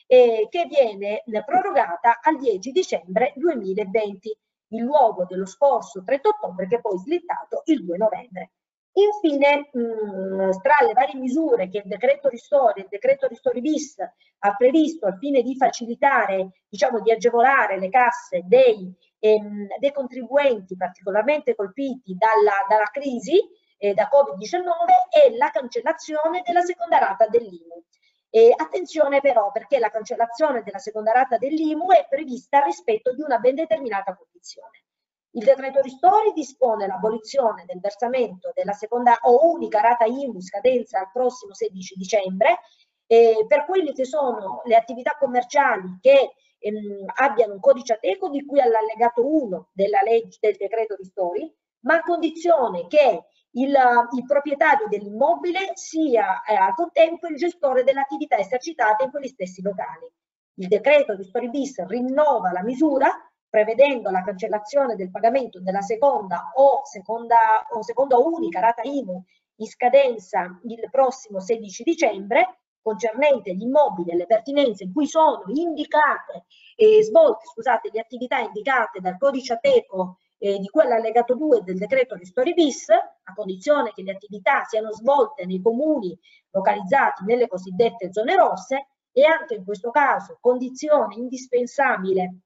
eh, 0.08 0.48
che 0.50 0.66
viene 0.66 1.24
prorogata 1.46 2.20
al 2.22 2.38
10 2.38 2.72
dicembre 2.72 3.34
2020 3.36 4.38
in 4.72 4.84
luogo 4.84 5.26
dello 5.26 5.46
scorso 5.46 6.04
3 6.04 6.20
ottobre 6.22 6.68
che 6.68 6.82
poi 6.82 6.98
slittato 6.98 7.62
il 7.66 7.86
2 7.86 7.98
novembre. 7.98 8.52
Infine, 9.00 9.70
mh, 9.72 10.60
tra 10.62 10.86
le 10.86 10.94
varie 10.94 11.20
misure 11.20 11.70
che 11.70 11.78
il 11.78 11.88
decreto 11.88 12.28
ristori, 12.28 12.82
il 12.82 12.88
decreto 12.90 13.28
ristori 13.28 13.62
bis 13.62 13.98
ha 14.00 14.56
previsto 14.56 15.06
al 15.06 15.18
fine 15.18 15.42
di 15.42 15.56
facilitare, 15.56 16.64
diciamo 16.68 17.00
di 17.00 17.12
agevolare 17.12 17.80
le 17.80 17.90
casse 17.90 18.42
dei, 18.46 18.94
ehm, 19.20 19.68
dei 19.80 19.92
contribuenti 19.94 20.76
particolarmente 20.76 21.56
colpiti 21.56 22.16
dalla, 22.18 22.66
dalla 22.68 22.90
crisi 22.92 23.40
eh, 23.78 23.94
da 23.94 24.10
Covid-19 24.12 24.68
è 25.10 25.36
la 25.36 25.50
cancellazione 25.50 26.42
della 26.46 26.62
seconda 26.62 26.98
rata 26.98 27.28
dell'IMU. 27.28 27.84
E 28.32 28.54
attenzione 28.56 29.22
però 29.22 29.52
perché 29.52 29.80
la 29.80 29.90
cancellazione 29.90 30.62
della 30.62 30.78
seconda 30.78 31.12
rata 31.12 31.38
dell'IMU 31.38 31.90
è 31.92 32.06
prevista 32.08 32.60
rispetto 32.60 33.14
di 33.14 33.22
una 33.22 33.40
ben 33.40 33.56
determinata 33.56 34.14
condizione. 34.16 34.84
Il 35.32 35.44
decreto 35.44 35.80
ristori 35.82 36.32
dispone 36.34 36.88
l'abolizione 36.88 37.64
del 37.68 37.80
versamento 37.80 38.52
della 38.54 38.74
seconda 38.74 39.20
o 39.22 39.52
unica 39.52 39.80
rata 39.80 40.06
IMU 40.06 40.42
scadenza 40.42 41.00
al 41.00 41.12
prossimo 41.12 41.54
16 41.54 41.96
dicembre 41.96 42.60
eh, 43.06 43.46
per 43.48 43.66
quelle 43.66 43.94
che 43.94 44.06
sono 44.06 44.62
le 44.66 44.76
attività 44.76 45.16
commerciali 45.20 46.00
che 46.02 46.34
ehm, 46.58 47.06
abbiano 47.16 47.54
un 47.54 47.60
codice 47.60 47.94
ateco 47.94 48.30
di 48.30 48.44
cui 48.44 48.60
all'allegato 48.60 49.24
1 49.24 49.70
della 49.72 50.02
legge 50.02 50.38
del 50.42 50.56
decreto 50.56 50.96
ristori, 50.96 51.52
ma 51.82 51.96
a 51.96 52.04
condizione 52.04 52.88
che 52.88 53.26
il, 53.52 53.70
il 53.70 54.26
proprietario 54.26 54.88
dell'immobile 54.88 55.72
sia 55.74 56.42
eh, 56.42 56.56
al 56.56 56.74
contempo 56.74 57.28
il 57.28 57.36
gestore 57.36 57.84
dell'attività 57.84 58.38
esercitata 58.38 59.04
in 59.04 59.12
quegli 59.12 59.28
stessi 59.28 59.62
locali. 59.62 60.12
Il 60.56 60.68
decreto 60.68 61.16
di 61.16 61.24
Story 61.24 61.50
Bis 61.50 61.84
rinnova 61.86 62.52
la 62.52 62.64
misura 62.64 63.10
prevedendo 63.50 64.12
la 64.12 64.24
cancellazione 64.24 64.96
del 64.96 65.10
pagamento 65.10 65.60
della 65.60 65.82
seconda 65.82 66.52
o 66.56 66.82
seconda 66.86 67.68
o 67.72 67.82
seconda 67.82 68.18
unica 68.18 68.60
rata 68.60 68.84
IMU 68.84 69.24
in 69.56 69.68
scadenza 69.68 70.60
il 70.64 70.88
prossimo 70.92 71.40
16 71.40 71.84
dicembre 71.84 72.60
concernente 72.82 73.54
gli 73.54 73.64
immobili 73.64 74.12
e 74.12 74.16
le 74.16 74.26
pertinenze 74.26 74.86
in 74.86 74.94
cui 74.94 75.08
sono 75.08 75.44
indicate 75.48 76.46
e 76.76 77.04
svolte 77.04 77.46
scusate, 77.46 77.90
le 77.92 78.00
attività 78.00 78.40
indicate 78.40 79.00
dal 79.02 79.18
codice 79.18 79.54
ATECO 79.54 80.18
eh, 80.38 80.58
di 80.58 80.68
cui 80.70 80.84
all'allegato 80.84 81.36
2 81.36 81.62
del 81.64 81.78
decreto 81.78 82.16
Ristori 82.16 82.54
bis, 82.54 82.90
a 82.90 83.34
condizione 83.36 83.92
che 83.92 84.04
le 84.04 84.12
attività 84.12 84.64
siano 84.64 84.92
svolte 84.92 85.46
nei 85.46 85.62
comuni 85.62 86.18
localizzati 86.52 87.26
nelle 87.26 87.48
cosiddette 87.48 88.14
zone 88.14 88.36
rosse 88.36 88.88
e 89.12 89.24
anche 89.26 89.56
in 89.56 89.66
questo 89.66 89.92
caso 89.92 90.38
condizione 90.40 91.16
indispensabile 91.16 92.44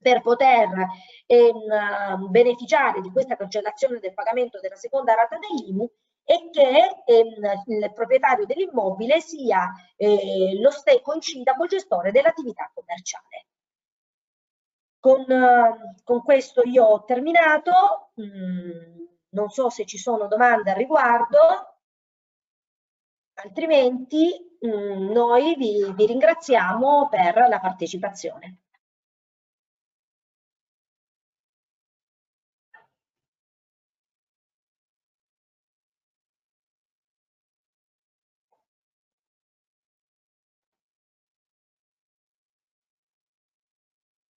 per 0.00 0.22
poter 0.22 0.68
ehm, 1.26 2.30
beneficiare 2.30 3.00
di 3.00 3.10
questa 3.10 3.36
cancellazione 3.36 3.98
del 3.98 4.14
pagamento 4.14 4.60
della 4.60 4.76
seconda 4.76 5.14
rata 5.14 5.38
dell'IMU 5.38 5.90
e 6.24 6.50
che 6.50 7.02
ehm, 7.06 7.62
il 7.66 7.92
proprietario 7.94 8.46
dell'immobile 8.46 9.20
sia 9.20 9.72
eh, 9.96 10.58
lo 10.60 10.70
stesso 10.70 11.00
coincida 11.00 11.54
col 11.54 11.68
gestore 11.68 12.12
dell'attività 12.12 12.70
commerciale. 12.74 13.46
Con, 15.00 15.24
con, 16.04 16.22
questo 16.22 16.62
io 16.64 16.84
ho 16.84 17.04
terminato, 17.04 18.10
mm, 18.20 19.06
non 19.30 19.48
so 19.48 19.70
se 19.70 19.86
ci 19.86 19.96
sono 19.96 20.26
domande 20.26 20.72
al 20.72 20.76
riguardo, 20.76 21.38
altrimenti 23.34 24.58
mm, 24.66 25.10
noi 25.10 25.54
vi, 25.56 25.90
vi 25.94 26.06
ringraziamo 26.06 27.08
per 27.08 27.46
la 27.48 27.60
partecipazione. 27.60 28.67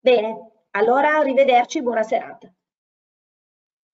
Bene, 0.09 0.49
allora 0.71 1.17
arrivederci, 1.17 1.83
buona 1.83 2.01
serata. 2.01 2.51